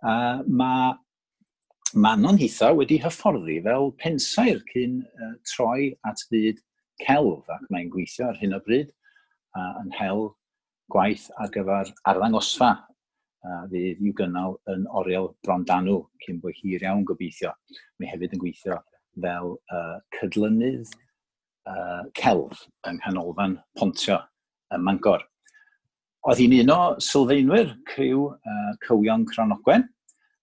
Uh, 0.00 0.42
mae 0.46 0.94
Manon 1.94 2.38
Hitha 2.38 2.70
wedi 2.78 3.00
hyfforddi 3.02 3.58
fel 3.64 3.90
pensair 3.98 4.60
cyn 4.70 5.00
uh, 5.02 5.32
troi 5.50 5.90
at 6.06 6.22
fyd 6.30 6.60
celf 7.02 7.50
ac 7.50 7.64
mae'n 7.74 7.90
gweithio 7.90 8.28
ar 8.30 8.38
hyn 8.38 8.54
o 8.54 8.60
bryd 8.66 8.92
uh, 9.58 9.80
yn 9.82 9.90
hel 9.98 10.28
gwaith 10.94 11.26
ar 11.42 11.50
gyfer 11.54 11.90
arddangosfa 12.12 12.70
uh, 12.76 13.64
fydd 13.72 13.98
i'w 14.06 14.14
gynnal 14.22 14.56
yn 14.70 14.86
oriel 15.02 15.32
Brondanw 15.42 16.04
cyn 16.24 16.38
bod 16.42 16.54
hir 16.62 16.86
iawn 16.86 17.02
gobeithio. 17.08 17.52
Mae 17.98 18.12
hefyd 18.12 18.36
yn 18.36 18.44
gweithio 18.44 18.78
fel 19.18 19.56
uh, 19.74 19.98
cydlynydd 20.18 20.94
uh, 21.68 22.02
celf 22.16 22.64
yng 22.88 23.00
nghanolfan 23.00 23.58
Pontio 23.78 24.20
ym 24.74 24.84
Mangor. 24.86 25.24
Oedd 26.28 26.40
hi'n 26.42 26.58
un 26.60 26.72
o 26.74 26.80
sylfaenwyr 27.00 27.74
criw 27.88 28.28
uh, 28.32 28.72
cywion 28.86 29.24
Cronogwen, 29.28 29.86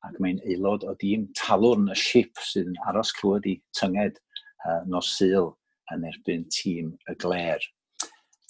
ac 0.08 0.18
mae'n 0.24 0.40
aelod 0.46 0.86
o 0.88 0.94
dîm 1.02 1.28
talwrn 1.38 1.92
y 1.94 1.98
ship 1.98 2.40
sydd 2.42 2.72
yn 2.72 2.80
aros 2.90 3.12
clywed 3.18 3.48
i 3.50 3.58
tynged 3.78 4.18
uh, 4.18 4.82
nos 4.90 5.10
syl 5.18 5.52
yn 5.94 6.06
erbyn 6.10 6.46
tîm 6.54 6.94
y 7.10 7.16
gler. 7.22 7.62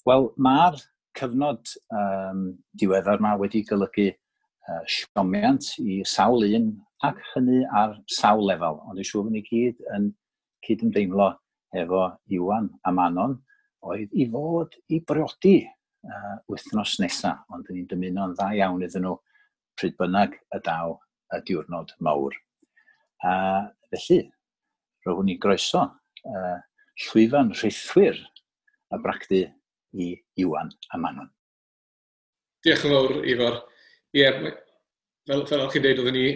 Wel, 0.08 0.30
mae'r 0.40 0.80
cyfnod 1.18 1.74
um, 1.94 2.44
diweddar 2.80 3.20
yma 3.22 3.34
wedi 3.42 3.64
golygu 3.68 4.12
uh, 4.14 4.84
siomiant 4.88 5.74
i 5.84 6.02
sawl 6.08 6.46
un 6.48 6.72
ac 7.06 7.20
hynny 7.34 7.64
ar 7.82 7.98
sawl 8.20 8.48
lefel, 8.50 8.80
ond 8.86 8.98
dwi'n 8.98 9.10
siŵr 9.10 9.28
bod 9.28 9.36
ni 9.36 9.44
gyd 9.50 9.84
yn 9.98 10.10
cydymdeimlo 10.66 11.32
efo 11.76 12.04
Iwan 12.32 12.70
a 12.84 12.94
Manon 12.96 13.36
oedd 13.88 14.14
i 14.14 14.28
fod 14.32 14.76
i 14.94 15.00
briodi 15.06 15.58
uh, 15.64 16.38
wythnos 16.50 16.98
nesaf, 17.02 17.44
ond 17.54 17.68
dyn 17.68 17.80
ni'n 17.80 17.90
dymuno'n 17.92 18.36
dda 18.36 18.50
iawn 18.58 18.84
iddyn 18.86 19.06
nhw 19.06 19.16
pryd 19.78 19.98
bynnag 20.00 20.36
y 20.56 20.62
daw 20.66 20.98
y 21.36 21.42
diwrnod 21.48 21.94
mawr. 22.04 22.36
A 23.26 23.34
felly, 23.92 24.24
roeddwn 25.06 25.30
ni 25.32 25.38
groeso 25.42 25.86
uh, 25.86 26.58
llwyfan 27.08 27.54
rheithwyr 27.56 28.20
a 28.94 29.00
bracdu 29.02 29.44
i 29.98 30.12
Iwan 30.42 30.72
a 30.94 31.02
Manon. 31.02 31.30
Diolch 32.66 32.86
yn 32.88 32.96
fawr, 32.96 33.18
Ifor. 33.30 33.60
Ie, 34.16 34.24
yeah, 34.24 34.38
fel, 35.28 35.44
fel 35.50 35.68
chi'n 35.72 35.84
dweud, 35.84 36.02
oeddwn 36.02 36.18
ni 36.18 36.28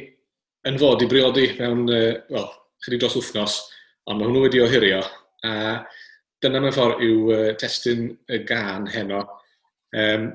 yn 0.70 0.78
fod 0.82 1.02
i 1.02 1.10
briodi 1.10 1.48
mewn, 1.58 1.88
uh, 1.89 2.20
wel, 2.30 2.50
chydig 2.86 3.02
dros 3.02 3.17
wythnos, 3.17 3.58
ond 4.06 4.20
mae 4.20 4.30
hwnnw 4.30 4.46
wedi 4.46 4.62
ohirio, 4.62 5.02
A 5.47 5.54
dyna 6.41 6.62
mewn 6.62 6.73
ffordd 6.73 7.01
yw 7.06 7.32
uh, 7.36 7.49
testyn 7.62 8.08
y 8.32 8.41
gan 8.49 8.88
heno. 8.89 9.21
Um, 9.97 10.30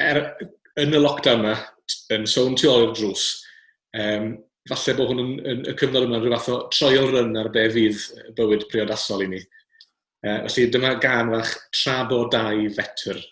er, 0.00 0.22
yn 0.80 0.96
y 0.96 1.00
lockdown 1.00 1.44
yma, 1.44 1.56
yn 2.14 2.26
sôn 2.30 2.56
tu 2.58 2.70
ôl 2.70 2.88
i'r 2.88 2.94
drws, 2.96 3.26
um, 3.98 4.32
falle 4.70 4.94
bod 4.98 5.12
hwn 5.12 5.22
yn, 5.22 5.32
yn, 5.52 5.64
y 5.70 5.74
cyfnod 5.78 6.06
yma 6.06 6.20
rhyw 6.20 6.34
fath 6.36 6.52
o 6.54 6.60
troiol 6.74 7.10
ryn 7.14 7.38
ar 7.40 7.50
be 7.54 7.66
fydd 7.74 8.06
bywyd 8.38 8.66
priodasol 8.70 9.26
i 9.26 9.30
ni. 9.34 9.42
Uh, 10.20 10.46
felly 10.46 10.70
dyma 10.72 10.96
gan 11.02 11.30
fach 11.34 11.54
tra 11.74 12.00
bod 12.10 12.32
dau 12.34 12.66
fetr. 12.76 13.22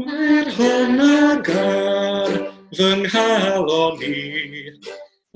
Mae'r 0.00 0.52
hwn 0.54 1.00
y 1.02 1.14
gan 1.46 2.19
fy 2.76 2.88
nghalon 3.00 4.02
i, 4.06 4.72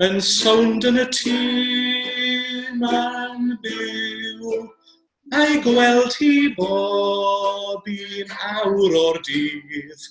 yn 0.05 0.21
sownd 0.23 0.85
yn 0.87 1.01
y 1.01 1.03
tŷ 1.17 1.33
ma'n 2.79 3.49
byw, 3.63 4.53
a'i 5.41 5.57
gweld 5.65 6.15
hi 6.21 6.31
bob 6.55 7.89
un 7.91 8.31
awr 8.51 8.97
o'r 9.01 9.19
dydd, 9.27 10.07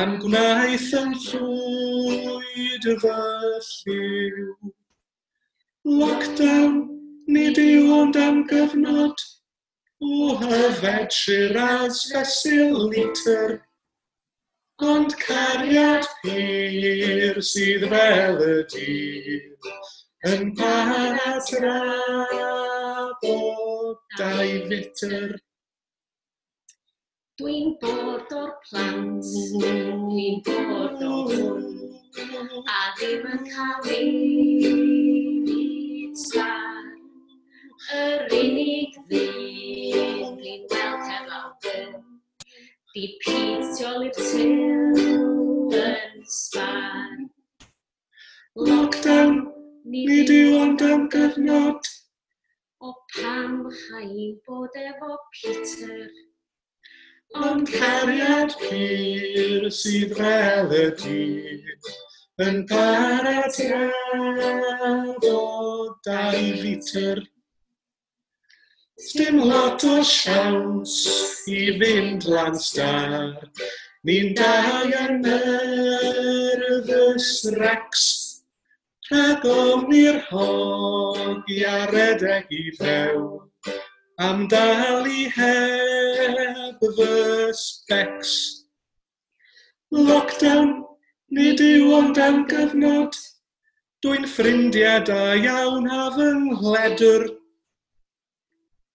am 0.00 0.16
gwnaeth 0.24 0.88
yn 1.02 1.12
llwyd 1.26 2.90
fy 3.04 3.20
lliw. 3.68 4.48
Lockdown, 6.00 6.82
nid 7.28 7.60
yw 7.60 7.92
ond 8.00 8.16
am 8.24 8.44
gyfnod, 8.48 9.20
o 10.00 10.34
hyfed 10.40 11.12
Shiraz 11.12 12.06
fesul 12.08 12.86
litr 12.88 13.58
ond 14.86 15.10
cariad 15.18 16.06
pyr 16.22 17.40
sydd 17.42 17.84
fel 17.90 18.36
y 18.44 18.54
dyr 18.70 19.42
yn 20.30 20.52
patraf 20.58 22.30
bod 23.22 23.98
dau 24.18 24.52
fitr. 24.70 25.34
Dwi'n 27.38 27.74
bod 27.82 28.30
o'r 28.38 28.54
plant, 28.68 29.26
dwi'n 29.58 30.38
bod 30.46 31.02
o 31.06 31.12
hwn, 31.32 31.66
a 32.70 32.80
ddim 32.98 33.26
yn 33.34 33.40
cael 33.50 33.90
ei 33.98 34.08
sgan. 36.22 36.86
Yr 37.98 38.20
unig 38.42 38.92
ddydd 39.10 40.38
dwi'n 40.38 40.62
weld 40.70 40.70
gweld 40.70 41.17
Di 42.98 43.08
pitio 43.22 43.90
i'r 44.02 44.16
tew 44.16 45.70
yn 45.78 46.22
sbar. 46.36 47.12
Lockdown, 48.68 49.36
nid 49.92 50.32
yw 50.34 50.56
ond 50.64 50.82
am 50.82 51.04
gyfnod. 51.12 51.90
O 52.82 52.90
pam 53.14 53.54
hai 53.76 54.26
bod 54.48 54.74
efo 54.82 55.12
Peter. 55.36 56.10
Ond 57.46 57.70
cariad 57.76 58.58
pyr 58.64 59.70
sydd 59.78 60.18
fel 60.18 60.76
y 60.82 60.84
dydd 61.04 61.90
yn 62.48 62.62
paratiad 62.74 63.84
o 65.30 65.40
dau 66.10 66.46
fitr. 66.66 67.22
Dim 68.98 69.38
lot 69.38 69.78
o 69.86 70.02
siawns 70.02 70.94
i 71.46 71.70
fynd 71.78 72.24
lan 72.26 72.56
star. 72.58 73.38
Ni'n 74.02 74.34
dau 74.34 74.90
ar 75.02 75.12
nervous 75.22 77.28
rex. 77.60 78.02
Rhag 79.10 79.46
ofni'r 79.52 80.18
hog 80.32 81.46
i 81.46 81.62
aredeg 81.76 82.50
i 82.50 82.74
fewn. 82.80 83.46
Am 84.18 84.48
dal 84.50 85.06
i 85.06 85.30
heb 85.38 86.82
fy 86.82 87.08
specs. 87.62 88.36
Lockdown, 89.94 90.82
nid 91.30 91.62
yw 91.62 91.94
ond 92.02 92.18
am 92.18 92.48
gyfnod. 92.50 93.14
Dwi'n 94.02 94.26
ffrindiau 94.26 95.06
da 95.06 95.38
iawn 95.38 95.86
a 95.86 96.10
fy 96.18 96.32
ngledr 96.42 97.37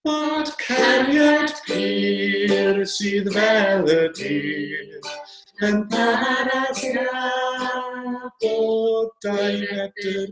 Bod 0.04 0.50
cariad 0.60 1.48
pyr 1.64 2.82
sydd 2.92 3.30
fel 3.32 3.86
y 3.88 4.02
dyr 4.18 5.06
yn 5.68 5.78
paras 5.88 6.82
na 6.96 7.22
bod 8.42 9.14
dau 9.24 9.54
medr. 9.62 10.28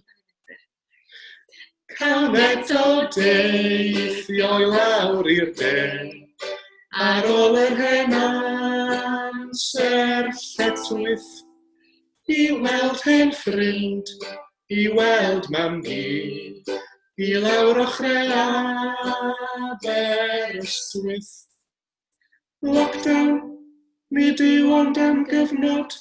Cawn 1.95 2.37
eto 2.43 2.85
deithio 3.17 4.53
i 4.61 4.69
lawr 4.75 5.33
i'r 5.39 5.55
den 5.63 6.13
ar 7.09 7.33
ôl 7.33 7.57
yr 7.65 7.81
hen 7.81 8.21
amser 8.21 10.33
lletwyth 10.37 11.33
i 12.29 12.41
weld 12.61 13.01
hen 13.09 13.33
ffrind, 13.41 14.17
i 14.69 14.91
weld 15.01 15.49
mam 15.57 15.81
gyd 15.89 16.77
i 17.21 17.35
lawr 17.37 17.79
o 17.83 17.87
chreadur 17.93 18.23
ystwyth. 20.63 21.33
Lockdown, 22.63 23.59
mi 24.15 24.31
dyw 24.39 24.73
ond 24.73 24.97
am 25.03 25.25
gyfnod, 25.29 25.93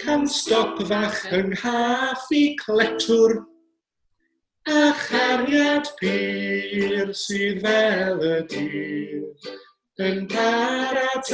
can 0.00 0.26
stop 0.26 0.80
fach 0.90 1.20
yng 1.36 1.52
nghaff 1.54 2.26
i 2.34 2.56
cletwr, 2.58 3.32
a 4.66 4.92
chariad 5.04 5.86
pyr 6.00 7.14
sydd 7.14 7.62
fel 7.62 8.18
y 8.26 8.36
dyr, 8.50 9.50
yn 10.08 10.24
paratad 10.32 11.26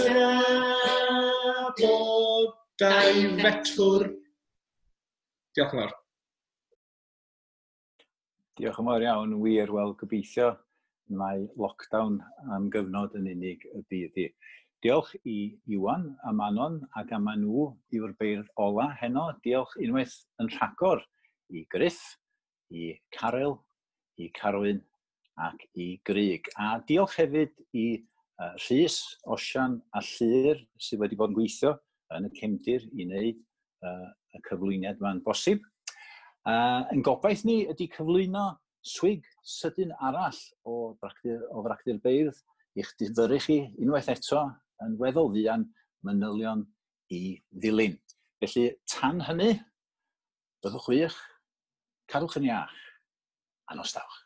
bod 1.81 2.51
dau 2.83 3.23
fetwr. 3.41 4.11
Diolch 5.57 5.73
yn 5.73 5.81
fawr. 5.81 5.96
Diolch 8.57 8.79
yn 8.81 8.87
fawr 8.89 9.03
iawn, 9.05 9.33
wir, 9.43 9.69
wel, 9.69 9.91
gobeithio 10.01 10.47
mae 11.13 11.43
lockdown 11.61 12.15
am 12.57 12.71
gyfnod 12.73 13.13
yn 13.19 13.27
unig 13.29 13.67
y 13.69 13.83
bydd 13.91 14.17
i. 14.23 14.25
Diolch 14.81 15.11
i 15.29 15.35
Iwan 15.77 16.07
a 16.25 16.33
Manon 16.33 16.79
ac 16.97 17.13
am 17.13 17.29
nhw 17.43 17.67
yw'r 17.93 18.15
beirdd 18.17 18.49
ola 18.57 18.87
heno. 18.97 19.27
Diolch 19.45 19.77
unwaith 19.77 20.17
yn 20.41 20.49
rhagor 20.55 21.05
i 21.53 21.67
Griff, 21.69 22.01
i 22.73 22.95
Caryl, 23.13 23.59
i 24.17 24.31
Carwyn 24.41 24.81
ac 25.37 25.69
i 25.77 25.91
Grig. 26.09 26.49
A 26.57 26.79
diolch 26.89 27.21
hefyd 27.21 27.53
i 27.77 27.87
uh, 28.41 28.55
Rhys, 28.65 29.03
Osian 29.29 29.83
a 29.93 30.01
Llyr 30.01 30.65
sydd 30.81 31.05
wedi 31.05 31.21
bod 31.21 31.35
yn 31.35 31.43
gweithio 31.43 31.77
yn 32.17 32.31
y 32.31 32.35
cemdir 32.41 32.89
i 32.95 33.05
wneud 33.05 33.45
uh, 33.85 34.09
y 34.33 34.47
cyflwyniad 34.49 35.05
yma'n 35.05 35.21
bosib. 35.29 35.61
Uh, 36.47 36.85
yn 36.95 37.03
gobaith 37.03 37.43
ni 37.43 37.65
ydy 37.67 37.89
cyflwyno 37.91 38.53
swig 38.87 39.25
sydyn 39.43 39.91
arall 39.99 40.39
o 40.63 40.93
fractur, 41.01 41.41
o 41.51 41.65
fractur 41.65 41.99
beirdd 42.05 42.39
i'ch 42.79 42.93
difyrru 43.01 43.41
chi 43.43 43.57
unwaith 43.83 44.13
eto 44.13 44.45
yn 44.87 44.95
weddol 45.01 45.33
ddian 45.33 45.67
manylion 46.07 46.63
i 47.11 47.21
ddilyn. 47.51 47.99
Felly, 48.39 48.69
tan 48.93 49.25
hynny, 49.27 49.57
byddwch 50.63 50.87
wych, 50.93 51.19
cadwch 52.13 52.39
yn 52.39 52.47
iach, 52.53 52.79
a 53.67 53.81
nostawch. 53.81 54.23